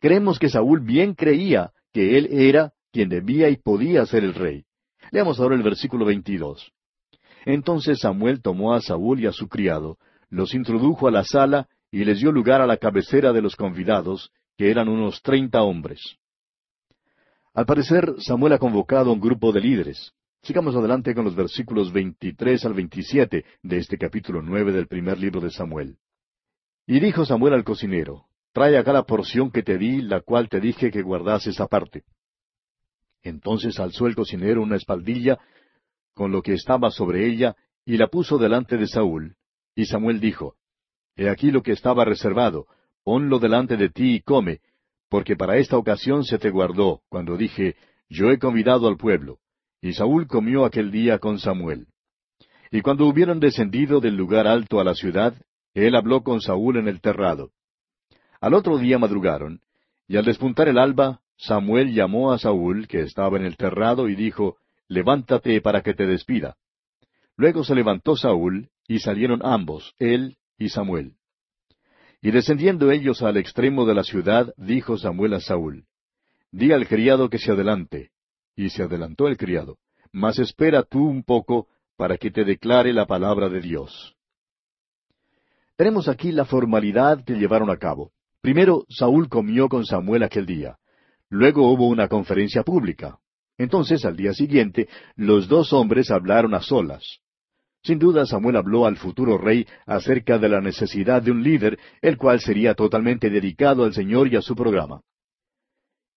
[0.00, 4.64] Creemos que Saúl bien creía que él era quien debía y podía ser el rey.
[5.10, 6.72] Leamos ahora el versículo 22.
[7.44, 9.98] Entonces Samuel tomó a Saúl y a su criado,
[10.28, 14.30] los introdujo a la sala y les dio lugar a la cabecera de los convidados,
[14.56, 16.16] que eran unos treinta hombres.
[17.54, 20.12] Al parecer, Samuel ha convocado a un grupo de líderes.
[20.42, 25.40] Sigamos adelante con los versículos 23 al 27 de este capítulo nueve del primer libro
[25.40, 25.96] de Samuel.
[26.90, 28.24] Y dijo Samuel al cocinero,
[28.54, 32.04] Trae acá la porción que te di, la cual te dije que guardases aparte.
[33.22, 35.38] Entonces alzó el cocinero una espaldilla
[36.14, 39.36] con lo que estaba sobre ella, y la puso delante de Saúl.
[39.74, 40.54] Y Samuel dijo,
[41.14, 42.66] He aquí lo que estaba reservado,
[43.04, 44.60] ponlo delante de ti y come,
[45.10, 47.76] porque para esta ocasión se te guardó, cuando dije,
[48.08, 49.40] Yo he convidado al pueblo.
[49.82, 51.88] Y Saúl comió aquel día con Samuel.
[52.70, 55.34] Y cuando hubieron descendido del lugar alto a la ciudad,
[55.74, 57.50] él habló con Saúl en el terrado.
[58.40, 59.60] Al otro día madrugaron,
[60.06, 64.14] y al despuntar el alba, Samuel llamó a Saúl, que estaba en el terrado, y
[64.14, 64.56] dijo,
[64.88, 66.56] Levántate para que te despida.
[67.36, 71.14] Luego se levantó Saúl, y salieron ambos, él y Samuel.
[72.20, 75.84] Y descendiendo ellos al extremo de la ciudad, dijo Samuel a Saúl,
[76.50, 78.10] Di al criado que se adelante.
[78.56, 79.76] Y se adelantó el criado,
[80.10, 84.16] mas espera tú un poco para que te declare la palabra de Dios.
[85.78, 88.10] Tenemos aquí la formalidad que llevaron a cabo.
[88.40, 90.76] Primero, Saúl comió con Samuel aquel día.
[91.30, 93.20] Luego hubo una conferencia pública.
[93.56, 97.20] Entonces, al día siguiente, los dos hombres hablaron a solas.
[97.84, 102.16] Sin duda, Samuel habló al futuro rey acerca de la necesidad de un líder, el
[102.16, 105.02] cual sería totalmente dedicado al Señor y a su programa.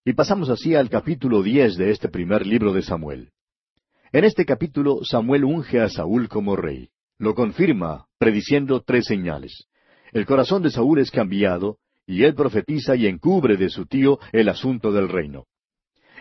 [0.04, 3.30] Y pasamos así al capítulo diez de este primer libro de Samuel.
[4.12, 6.90] En este capítulo, Samuel unge a Saúl como rey.
[7.22, 9.68] Lo confirma, prediciendo tres señales.
[10.12, 14.50] El corazón de Saúl es cambiado, y él profetiza y encubre de su tío el
[14.50, 15.46] asunto del reino.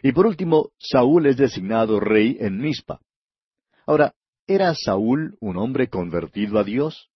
[0.02, 3.00] Y por último, Saúl es designado rey en Mispa.
[3.86, 4.12] Ahora,
[4.46, 7.08] ¿era Saúl un hombre convertido a Dios?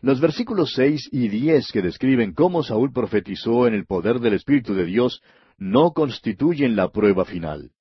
[0.00, 4.72] Los versículos seis y diez que describen cómo Saúl profetizó en el poder del Espíritu
[4.72, 5.20] de Dios
[5.58, 7.72] no constituyen la prueba final.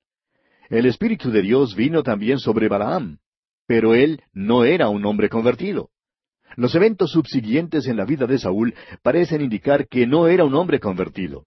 [0.69, 3.19] El Espíritu de Dios vino también sobre Balaam,
[3.67, 5.89] pero él no era un hombre convertido.
[6.55, 10.79] Los eventos subsiguientes en la vida de Saúl parecen indicar que no era un hombre
[10.79, 11.45] convertido.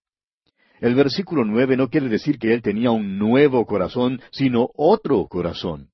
[0.80, 5.88] El versículo nueve no quiere decir que él tenía un nuevo corazón, sino otro corazón.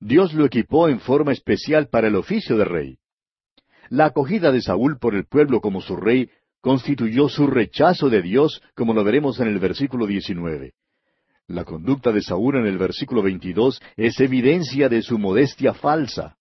[0.00, 2.98] Dios lo equipó en forma especial para el oficio de rey.
[3.88, 8.60] La acogida de Saúl por el pueblo como su rey constituyó su rechazo de Dios,
[8.74, 10.72] como lo veremos en el versículo 19.
[11.48, 16.36] La conducta de Saúl en el versículo 22 es evidencia de su modestia falsa.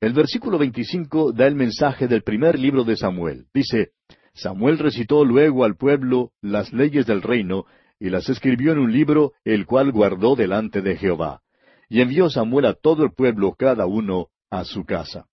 [0.00, 3.46] El versículo 25 da el mensaje del primer libro de Samuel.
[3.54, 3.92] Dice,
[4.34, 7.66] Samuel recitó luego al pueblo las leyes del reino
[8.00, 11.40] y las escribió en un libro, el cual guardó delante de Jehová.
[11.88, 15.26] Y envió Samuel a todo el pueblo, cada uno a su casa.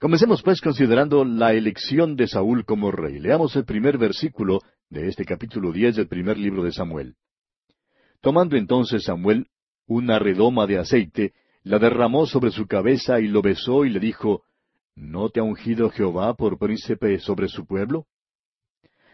[0.00, 3.18] Comencemos pues considerando la elección de Saúl como rey.
[3.20, 7.14] Leamos el primer versículo de este capítulo diez del primer libro de Samuel.
[8.20, 9.46] Tomando entonces Samuel
[9.86, 14.42] una redoma de aceite, la derramó sobre su cabeza y lo besó y le dijo,
[14.94, 18.06] ¿No te ha ungido Jehová por príncipe sobre su pueblo?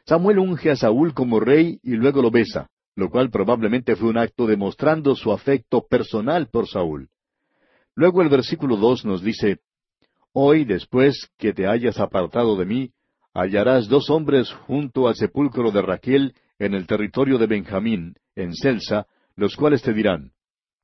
[0.07, 4.19] Samuel unge a Saúl como rey y luego lo besa, lo cual probablemente fue un
[4.19, 7.09] acto demostrando su afecto personal por Saúl.
[7.95, 9.61] Luego el versículo dos nos dice,
[10.33, 12.91] Hoy, después que te hayas apartado de mí,
[13.33, 19.07] hallarás dos hombres junto al sepulcro de Raquel en el territorio de Benjamín, en Celsa,
[19.37, 20.33] los cuales te dirán,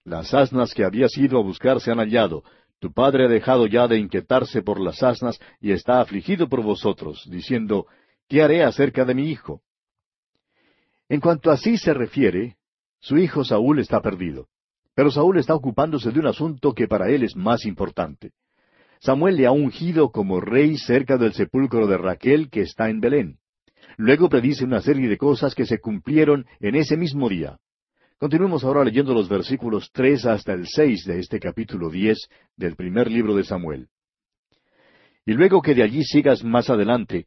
[0.04, 2.42] Las asnas que habías ido a buscar se han hallado,
[2.80, 7.28] tu padre ha dejado ya de inquietarse por las asnas y está afligido por vosotros,
[7.30, 7.86] diciendo,
[8.28, 9.62] ¿qué haré acerca de mi hijo?
[11.08, 12.56] En cuanto así se refiere,
[13.00, 14.48] su hijo Saúl está perdido.
[14.94, 18.32] Pero Saúl está ocupándose de un asunto que para él es más importante.
[19.00, 23.38] Samuel le ha ungido como rey cerca del sepulcro de Raquel que está en Belén.
[24.00, 27.58] Luego predice una serie de cosas que se cumplieron en ese mismo día.
[28.16, 32.16] Continuemos ahora leyendo los versículos tres hasta el seis de este capítulo diez
[32.56, 33.88] del primer libro de Samuel.
[35.26, 37.26] Y luego que de allí sigas más adelante,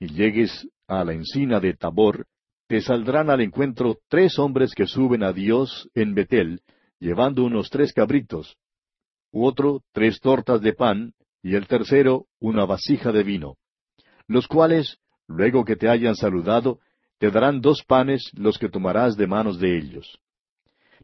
[0.00, 2.26] y llegues a la encina de Tabor,
[2.66, 6.62] te saldrán al encuentro tres hombres que suben a Dios en Betel,
[6.98, 8.56] llevando unos tres cabritos,
[9.30, 11.12] otro tres tortas de pan,
[11.44, 13.54] y el tercero una vasija de vino,
[14.26, 14.98] los cuales,
[15.34, 16.78] luego que te hayan saludado,
[17.18, 20.18] te darán dos panes los que tomarás de manos de ellos.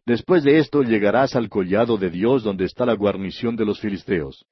[0.04, 4.46] Después de esto llegarás al collado de Dios donde está la guarnición de los filisteos.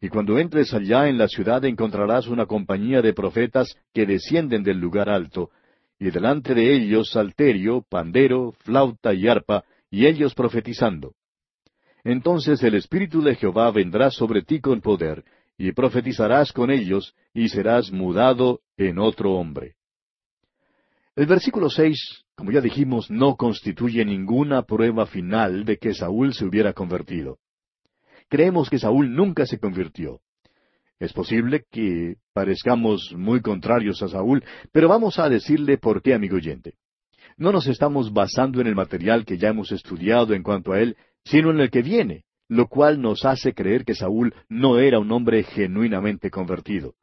[0.00, 4.78] Y cuando entres allá en la ciudad encontrarás una compañía de profetas que descienden del
[4.78, 5.50] lugar alto,
[5.98, 11.14] y delante de ellos salterio, pandero, flauta y arpa, y ellos profetizando.
[12.04, 15.24] Entonces el Espíritu de Jehová vendrá sobre ti con poder,
[15.58, 19.74] y profetizarás con ellos, y serás mudado en otro hombre.
[21.16, 26.44] El versículo seis, como ya dijimos, no constituye ninguna prueba final de que Saúl se
[26.44, 27.38] hubiera convertido.
[28.28, 30.20] Creemos que Saúl nunca se convirtió.
[31.00, 36.36] Es posible que parezcamos muy contrarios a Saúl, pero vamos a decirle por qué, amigo
[36.36, 36.74] oyente.
[37.36, 40.96] No nos estamos basando en el material que ya hemos estudiado en cuanto a él,
[41.24, 45.12] sino en el que viene, lo cual nos hace creer que Saúl no era un
[45.12, 46.94] hombre genuinamente convertido.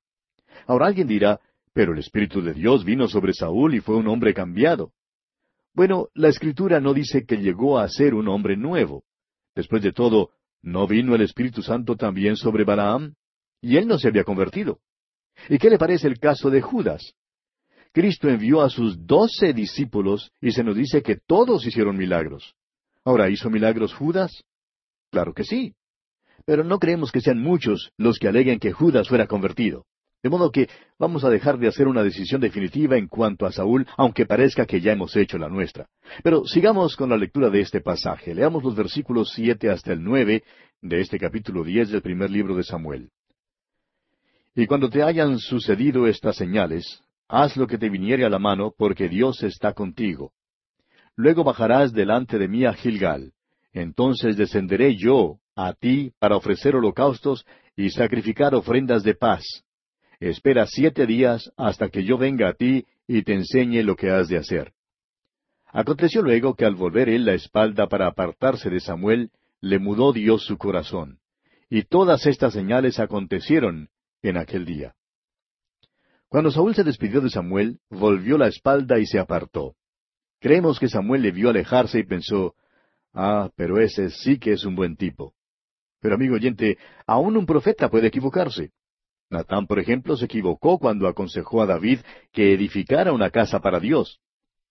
[0.67, 1.39] Ahora alguien dirá,
[1.73, 4.91] pero el Espíritu de Dios vino sobre Saúl y fue un hombre cambiado.
[5.73, 9.03] Bueno, la Escritura no dice que llegó a ser un hombre nuevo.
[9.53, 10.31] Después de todo,
[10.61, 13.13] ¿no vino el Espíritu Santo también sobre Balaam?
[13.61, 14.79] Y él no se había convertido.
[15.49, 17.13] ¿Y qué le parece el caso de Judas?
[17.91, 22.55] Cristo envió a sus doce discípulos y se nos dice que todos hicieron milagros.
[23.03, 24.43] Ahora, ¿hizo milagros Judas?
[25.15, 25.73] Claro que sí.
[26.45, 29.85] Pero no creemos que sean muchos los que aleguen que Judas fuera convertido.
[30.21, 30.67] De modo que
[30.99, 34.81] vamos a dejar de hacer una decisión definitiva en cuanto a Saúl, aunque parezca que
[34.81, 35.87] ya hemos hecho la nuestra.
[36.21, 38.35] Pero sigamos con la lectura de este pasaje.
[38.35, 40.43] Leamos los versículos siete hasta el nueve
[40.81, 43.09] de este capítulo diez del primer libro de Samuel.
[44.53, 48.73] Y cuando te hayan sucedido estas señales, haz lo que te viniere a la mano,
[48.77, 50.33] porque Dios está contigo.
[51.15, 53.31] Luego bajarás delante de mí a Gilgal.
[53.75, 57.45] Entonces descenderé yo a ti para ofrecer holocaustos
[57.75, 59.43] y sacrificar ofrendas de paz.
[60.21, 64.29] Espera siete días hasta que yo venga a ti y te enseñe lo que has
[64.29, 64.71] de hacer.
[65.65, 70.45] Aconteció luego que al volver él la espalda para apartarse de Samuel, le mudó Dios
[70.45, 71.19] su corazón.
[71.69, 73.89] Y todas estas señales acontecieron
[74.21, 74.95] en aquel día.
[76.29, 79.75] Cuando Saúl se despidió de Samuel, volvió la espalda y se apartó.
[80.39, 82.55] Creemos que Samuel le vio alejarse y pensó,
[83.15, 85.33] Ah, pero ese sí que es un buen tipo.
[86.01, 88.71] Pero amigo oyente, aún un profeta puede equivocarse.
[89.29, 91.99] Natán, por ejemplo, se equivocó cuando aconsejó a David
[92.31, 94.19] que edificara una casa para Dios.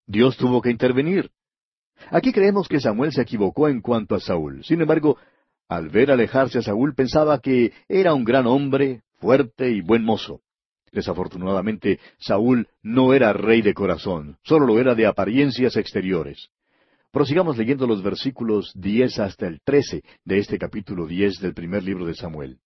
[0.06, 1.30] Dios tuvo que intervenir.
[2.10, 4.62] Aquí creemos que Samuel se equivocó en cuanto a Saúl.
[4.62, 5.16] Sin embargo,
[5.68, 10.42] al ver alejarse a Saúl pensaba que era un gran hombre, fuerte y buen mozo.
[10.92, 16.50] Desafortunadamente, Saúl no era rey de corazón, solo lo era de apariencias exteriores.
[17.14, 22.06] Prosigamos leyendo los versículos diez hasta el trece de este capítulo diez del primer libro
[22.06, 22.58] de Samuel.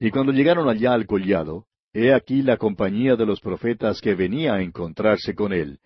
[0.00, 4.54] Y cuando llegaron allá al collado, he aquí la compañía de los profetas que venía
[4.54, 5.78] a encontrarse con él,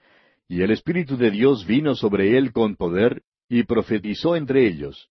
[0.48, 5.10] y el Espíritu de Dios vino sobre él con poder, y profetizó entre ellos.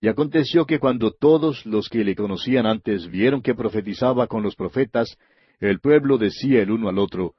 [0.00, 4.54] Y aconteció que cuando todos los que le conocían antes vieron que profetizaba con los
[4.54, 5.18] profetas,
[5.58, 7.34] el pueblo decía el uno al otro,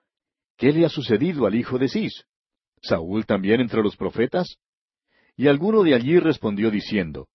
[0.57, 2.25] ¿Qué le ha sucedido al hijo de Cis?
[2.83, 4.57] ¿Saúl también entre los profetas?
[5.37, 7.27] Y alguno de allí respondió diciendo,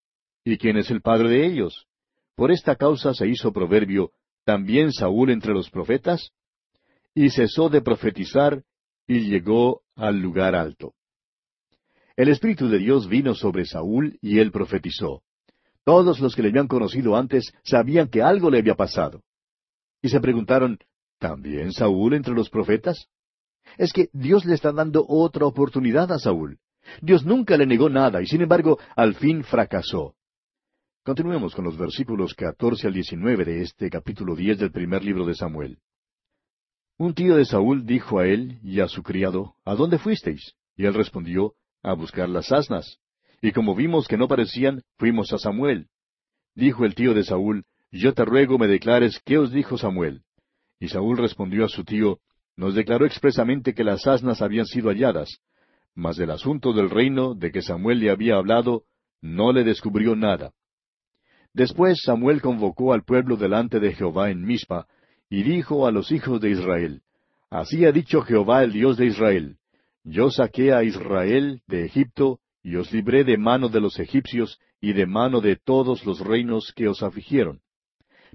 [0.44, 1.86] ¿Y quién es el padre de ellos?
[2.36, 4.12] Por esta causa se hizo proverbio,
[4.44, 6.30] ¿también Saúl entre los profetas?
[7.14, 8.62] Y cesó de profetizar
[9.06, 10.94] y llegó al lugar alto.
[12.14, 15.22] El Espíritu de Dios vino sobre Saúl y él profetizó.
[15.82, 19.22] Todos los que le habían conocido antes sabían que algo le había pasado.
[20.02, 20.78] Y se preguntaron,
[21.18, 23.08] ¿también Saúl entre los profetas?
[23.78, 26.58] Es que Dios le está dando otra oportunidad a Saúl.
[27.00, 30.14] Dios nunca le negó nada y sin embargo al fin fracasó.
[31.04, 35.34] Continuemos con los versículos catorce al diecinueve de este capítulo diez del primer libro de
[35.34, 35.78] Samuel.
[36.98, 40.54] Un tío de Saúl dijo a él y a su criado, ¿A dónde fuisteis?
[40.76, 42.98] Y él respondió, A buscar las asnas.
[43.40, 45.86] Y como vimos que no parecían, fuimos a Samuel.
[46.56, 50.24] Dijo el tío de Saúl, Yo te ruego me declares qué os dijo Samuel.
[50.80, 52.18] Y Saúl respondió a su tío,
[52.58, 55.38] nos declaró expresamente que las asnas habían sido halladas,
[55.94, 58.82] mas del asunto del reino de que Samuel le había hablado,
[59.22, 60.50] no le descubrió nada.
[61.54, 64.88] Después Samuel convocó al pueblo delante de Jehová en Mizpa,
[65.30, 67.02] y dijo a los hijos de Israel,
[67.48, 69.58] Así ha dicho Jehová el Dios de Israel,
[70.02, 74.94] Yo saqué a Israel de Egipto, y os libré de mano de los egipcios, y
[74.94, 77.60] de mano de todos los reinos que os afligieron.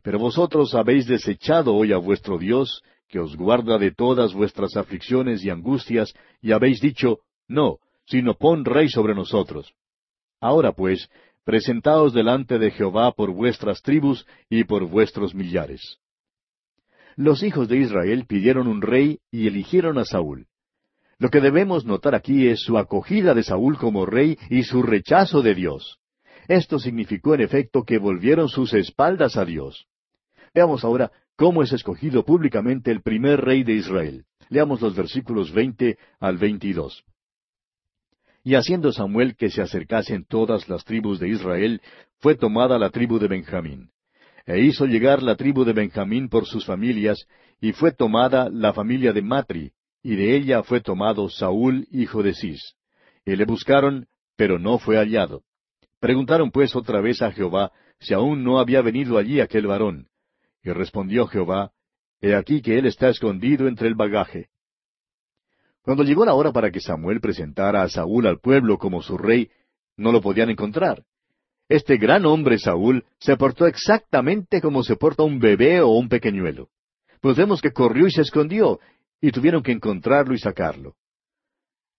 [0.02, 5.44] Pero vosotros habéis desechado hoy a vuestro Dios, que os guarda de todas vuestras aflicciones
[5.44, 9.74] y angustias, y habéis dicho, No, sino pon rey sobre nosotros.
[10.42, 11.10] Ahora pues,
[11.44, 16.00] presentaos delante de Jehová por vuestras tribus y por vuestros millares.
[17.16, 20.48] Los hijos de Israel pidieron un rey y eligieron a Saúl.
[21.20, 25.42] Lo que debemos notar aquí es su acogida de Saúl como rey y su rechazo
[25.42, 26.00] de Dios.
[26.48, 29.86] Esto significó en efecto que volvieron sus espaldas a Dios.
[30.54, 34.26] Veamos ahora cómo es escogido públicamente el primer rey de Israel.
[34.50, 37.04] Leamos los versículos veinte al veintidós.
[38.44, 41.82] Y haciendo Samuel que se acercasen todas las tribus de Israel,
[42.20, 43.90] fue tomada la tribu de Benjamín.
[44.46, 47.26] E hizo llegar la tribu de Benjamín por sus familias,
[47.62, 49.72] y fue tomada la familia de Matri,
[50.04, 52.76] y de ella fue tomado Saúl, hijo de Cis.
[53.26, 55.44] Y le buscaron, pero no fue hallado.
[56.04, 60.10] Preguntaron pues otra vez a Jehová si aún no había venido allí aquel varón.
[60.62, 61.72] Y respondió Jehová,
[62.20, 64.50] He aquí que él está escondido entre el bagaje.
[65.82, 69.50] Cuando llegó la hora para que Samuel presentara a Saúl al pueblo como su rey,
[69.96, 71.06] no lo podían encontrar.
[71.70, 76.68] Este gran hombre Saúl se portó exactamente como se porta un bebé o un pequeñuelo.
[77.22, 78.82] Pues vemos que corrió y se escondió,
[79.22, 80.98] y tuvieron que encontrarlo y sacarlo.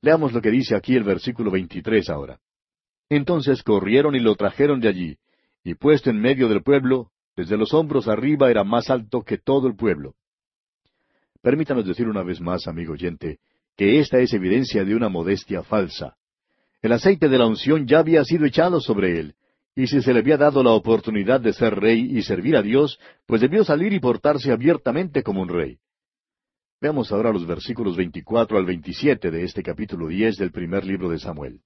[0.02, 2.38] Leamos lo que dice aquí el versículo 23 ahora.
[3.08, 5.18] Entonces corrieron y lo trajeron de allí,
[5.62, 9.66] y puesto en medio del pueblo, desde los hombros arriba era más alto que todo
[9.66, 10.14] el pueblo.
[11.42, 13.38] Permítanos decir una vez más, amigo oyente,
[13.76, 16.16] que esta es evidencia de una modestia falsa.
[16.80, 19.34] El aceite de la unción ya había sido echado sobre él,
[19.76, 22.98] y si se le había dado la oportunidad de ser rey y servir a Dios,
[23.26, 25.78] pues debió salir y portarse abiertamente como un rey.
[26.80, 31.18] Veamos ahora los versículos 24 al 27 de este capítulo 10 del primer libro de
[31.18, 31.60] Samuel.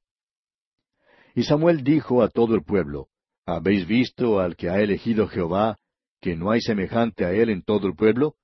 [1.39, 3.07] Y Samuel dijo a todo el pueblo,
[3.47, 5.79] ¿Habéis visto al que ha elegido Jehová,
[6.21, 8.35] que no hay semejante a él en todo el pueblo?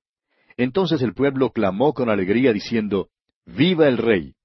[0.55, 3.09] Entonces el pueblo clamó con alegría diciendo,
[3.45, 4.35] Viva el rey.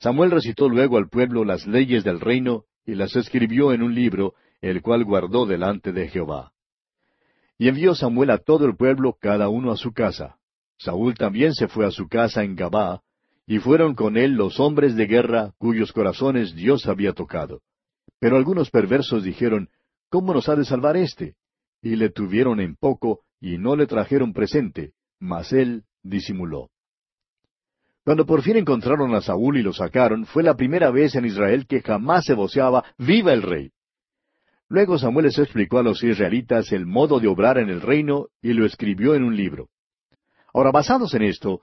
[0.00, 4.34] Samuel recitó luego al pueblo las leyes del reino y las escribió en un libro,
[4.60, 6.52] el cual guardó delante de Jehová.
[7.58, 10.36] Y envió Samuel a todo el pueblo, cada uno a su casa.
[10.78, 13.02] Saúl también se fue a su casa en Gabá,
[13.46, 17.60] y fueron con él los hombres de guerra cuyos corazones Dios había tocado.
[18.18, 19.68] Pero algunos perversos dijeron,
[20.08, 21.36] ¿Cómo nos ha de salvar éste?
[21.80, 26.68] Y le tuvieron en poco, y no le trajeron presente, mas él disimuló.
[28.04, 31.66] Cuando por fin encontraron a Saúl y lo sacaron, fue la primera vez en Israel
[31.66, 33.70] que jamás se voceaba ¡Viva el rey!
[34.68, 38.52] Luego Samuel les explicó a los israelitas el modo de obrar en el reino y
[38.52, 39.68] lo escribió en un libro.
[40.52, 41.60] Ahora, basados en esto,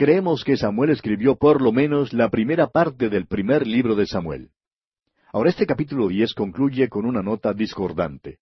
[0.00, 4.48] creemos que Samuel escribió por lo menos la primera parte del primer libro de Samuel.
[5.30, 8.38] Ahora, este capítulo diez concluye con una nota discordante.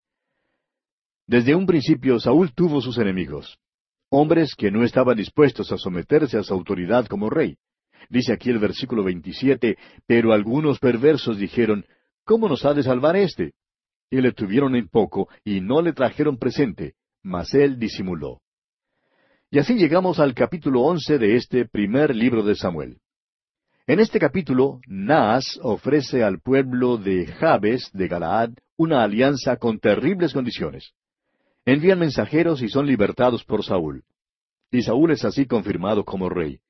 [1.26, 3.58] Desde un principio Saúl tuvo sus enemigos
[4.08, 7.56] hombres que no estaban dispuestos a someterse a su autoridad como rey.
[8.08, 11.84] Dice aquí el versículo 27, pero algunos perversos dijeron,
[12.24, 13.54] ¿cómo nos ha de salvar éste?
[14.10, 16.94] Y le tuvieron en poco, y no le trajeron presente,
[17.24, 18.42] mas él disimuló.
[19.50, 22.98] Y así llegamos al capítulo once de este primer libro de Samuel.
[23.86, 30.32] En este capítulo, Naas ofrece al pueblo de Jabes de Galaad una alianza con terribles
[30.32, 30.92] condiciones
[31.72, 34.02] envían mensajeros y son libertados por Saúl.
[34.70, 36.60] Y Saúl es así confirmado como rey.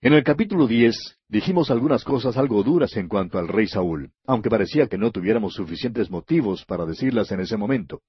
[0.00, 4.48] En el capítulo diez dijimos algunas cosas algo duras en cuanto al rey Saúl, aunque
[4.48, 8.00] parecía que no tuviéramos suficientes motivos para decirlas en ese momento.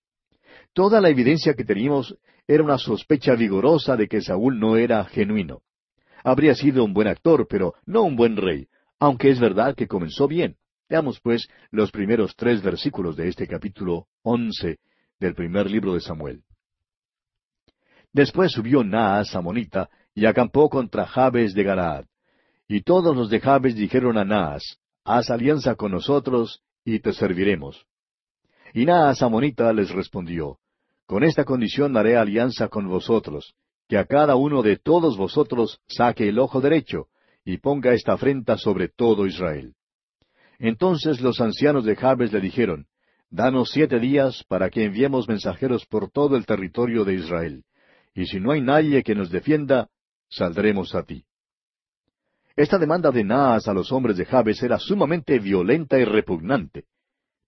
[0.73, 2.17] Toda la evidencia que teníamos
[2.47, 5.61] era una sospecha vigorosa de que Saúl no era genuino.
[6.23, 8.67] Habría sido un buen actor, pero no un buen rey,
[8.99, 10.57] aunque es verdad que comenzó bien.
[10.89, 14.79] Veamos, pues, los primeros tres versículos de este capítulo once
[15.19, 16.43] del primer libro de Samuel.
[18.11, 22.05] Después subió Naas Amonita y acampó contra Jabes de Galaad.
[22.67, 27.85] Y todos los de Jabes dijeron a Naas, Haz alianza con nosotros y te serviremos.
[28.73, 30.57] Y Naas Amonita les respondió,
[31.05, 33.55] Con esta condición haré alianza con vosotros,
[33.87, 37.07] que a cada uno de todos vosotros saque el ojo derecho,
[37.43, 39.73] y ponga esta afrenta sobre todo Israel.
[40.59, 42.85] Entonces los ancianos de Jabes le dijeron,
[43.31, 47.63] Danos siete días para que enviemos mensajeros por todo el territorio de Israel.
[48.15, 49.89] Y si no hay nadie que nos defienda,
[50.29, 51.25] saldremos a ti.
[52.55, 56.85] Esta demanda de Naas a los hombres de Jabes era sumamente violenta y repugnante.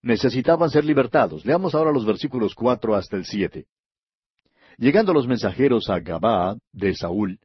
[0.02, 1.46] Necesitaban ser libertados.
[1.46, 3.68] Leamos ahora los versículos cuatro hasta el siete.
[4.78, 7.40] Llegando los mensajeros a Gabaa de Saúl,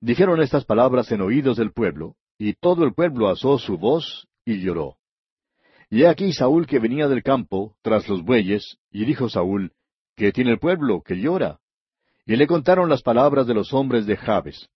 [0.00, 4.60] dijeron estas palabras en oídos del pueblo, y todo el pueblo alzó su voz y
[4.60, 4.96] lloró.
[5.88, 9.72] Y he aquí Saúl que venía del campo, tras los bueyes, y dijo Saúl,
[10.16, 11.58] ¿Qué tiene el pueblo que llora?
[12.26, 14.68] Y le contaron las palabras de los hombres de Jabes.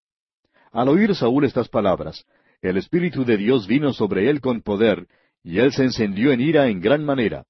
[0.72, 2.24] Al oír Saúl estas palabras,
[2.62, 5.06] el Espíritu de Dios vino sobre él con poder,
[5.46, 7.44] y él se encendió en ira en gran manera.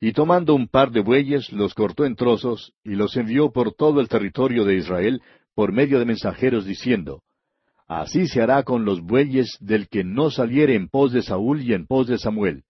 [0.00, 4.00] Y tomando un par de bueyes, los cortó en trozos, y los envió por todo
[4.00, 5.20] el territorio de Israel,
[5.54, 7.22] por medio de mensajeros, diciendo,
[7.86, 11.74] Así se hará con los bueyes del que no saliere en pos de Saúl y
[11.74, 12.64] en pos de Samuel.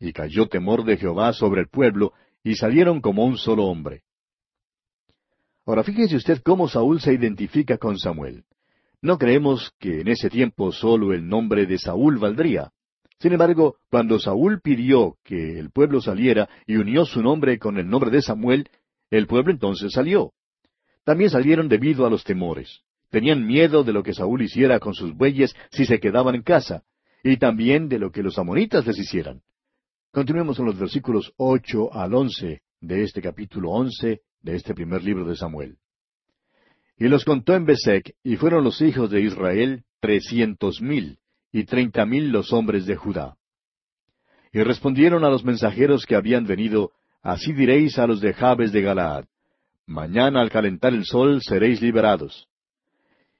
[0.00, 4.02] Y cayó temor de Jehová sobre el pueblo, y salieron como un solo hombre.
[5.64, 8.42] Ahora fíjese usted cómo Saúl se identifica con Samuel.
[9.00, 12.72] No creemos que en ese tiempo solo el nombre de Saúl valdría.
[13.20, 17.88] Sin embargo, cuando Saúl pidió que el pueblo saliera y unió su nombre con el
[17.88, 18.68] nombre de Samuel,
[19.10, 20.32] el pueblo entonces salió.
[21.04, 22.82] También salieron debido a los temores.
[23.10, 26.84] Tenían miedo de lo que Saúl hiciera con sus bueyes si se quedaban en casa,
[27.24, 29.40] y también de lo que los amonitas les hicieran.
[30.12, 35.24] Continuemos en los versículos ocho al once de este capítulo once de este primer libro
[35.24, 35.78] de Samuel.
[36.96, 41.18] Y los contó en Besec, y fueron los hijos de Israel trescientos mil,
[41.52, 43.36] y treinta mil los hombres de Judá.
[44.52, 46.92] Y respondieron a los mensajeros que habían venido,
[47.22, 49.24] Así diréis a los de Jabes de Galaad,
[49.86, 52.46] Mañana al calentar el sol seréis liberados.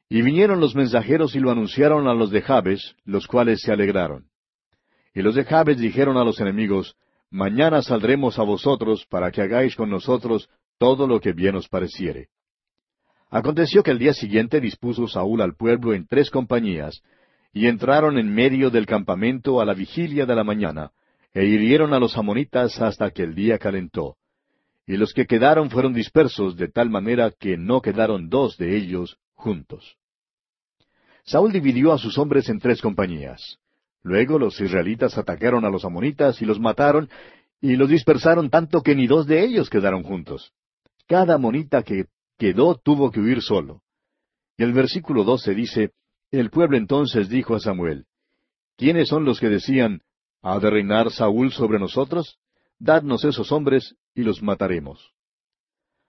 [0.09, 4.24] Y vinieron los mensajeros y lo anunciaron a los de Jabes, los cuales se alegraron.
[5.14, 6.96] Y los de Jabes dijeron a los enemigos,
[7.30, 10.48] Mañana saldremos a vosotros para que hagáis con nosotros
[10.78, 12.28] todo lo que bien os pareciere.
[13.30, 17.02] Aconteció que el día siguiente dispuso Saúl al pueblo en tres compañías,
[17.53, 20.92] y entraron en medio del campamento a la vigilia de la mañana,
[21.32, 24.16] e hirieron a los amonitas hasta que el día calentó.
[24.86, 29.18] Y los que quedaron fueron dispersos de tal manera que no quedaron dos de ellos
[29.34, 29.96] juntos.
[31.24, 33.59] Saúl dividió a sus hombres en tres compañías.
[34.03, 37.11] Luego los israelitas atacaron a los amonitas y los mataron,
[37.61, 40.53] y los dispersaron tanto que ni dos de ellos quedaron juntos.
[41.07, 42.07] Cada amonita que
[42.38, 43.82] quedó tuvo que huir solo.
[44.57, 45.90] Y el versículo doce dice,
[46.31, 48.05] El pueblo entonces dijo a Samuel,
[48.76, 50.03] ¿Quiénes son los que decían,
[50.43, 52.39] ¿Ha de reinar Saúl sobre nosotros?
[52.79, 55.12] Dadnos esos hombres y los mataremos.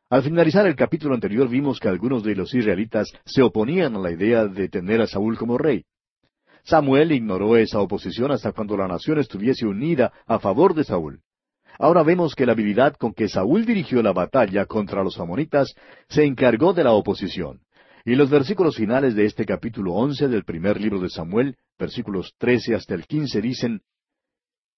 [0.10, 4.12] Al finalizar el capítulo anterior vimos que algunos de los israelitas se oponían a la
[4.12, 5.86] idea de tener a Saúl como rey.
[6.64, 11.22] Samuel ignoró esa oposición hasta cuando la nación estuviese unida a favor de Saúl.
[11.80, 15.74] Ahora vemos que la habilidad con que Saúl dirigió la batalla contra los amonitas
[16.10, 17.62] se encargó de la oposición.
[18.06, 22.74] Y los versículos finales de este capítulo once del primer libro de Samuel, versículos trece
[22.74, 23.82] hasta el quince, dicen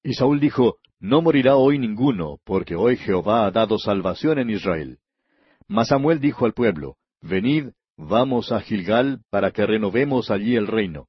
[0.03, 4.97] Y Saúl dijo, No morirá hoy ninguno, porque hoy Jehová ha dado salvación en Israel.
[5.67, 11.07] Mas Samuel dijo al pueblo, Venid, vamos a Gilgal, para que renovemos allí el reino.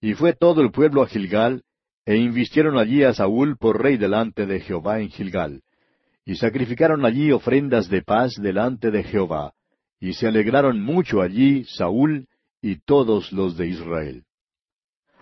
[0.00, 1.64] Y fue todo el pueblo a Gilgal,
[2.06, 5.62] e invistieron allí a Saúl por rey delante de Jehová en Gilgal.
[6.24, 9.54] Y sacrificaron allí ofrendas de paz delante de Jehová.
[10.00, 12.26] Y se alegraron mucho allí Saúl
[12.60, 14.24] y todos los de Israel.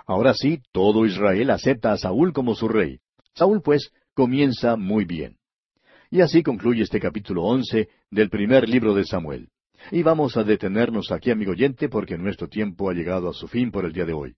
[0.07, 2.99] Ahora sí, todo Israel acepta a Saúl como su rey.
[3.35, 5.37] Saúl, pues, comienza muy bien.
[6.11, 9.49] Y así concluye este capítulo once del primer libro de Samuel.
[9.91, 13.71] Y vamos a detenernos aquí, amigo oyente, porque nuestro tiempo ha llegado a su fin
[13.71, 14.35] por el día de hoy.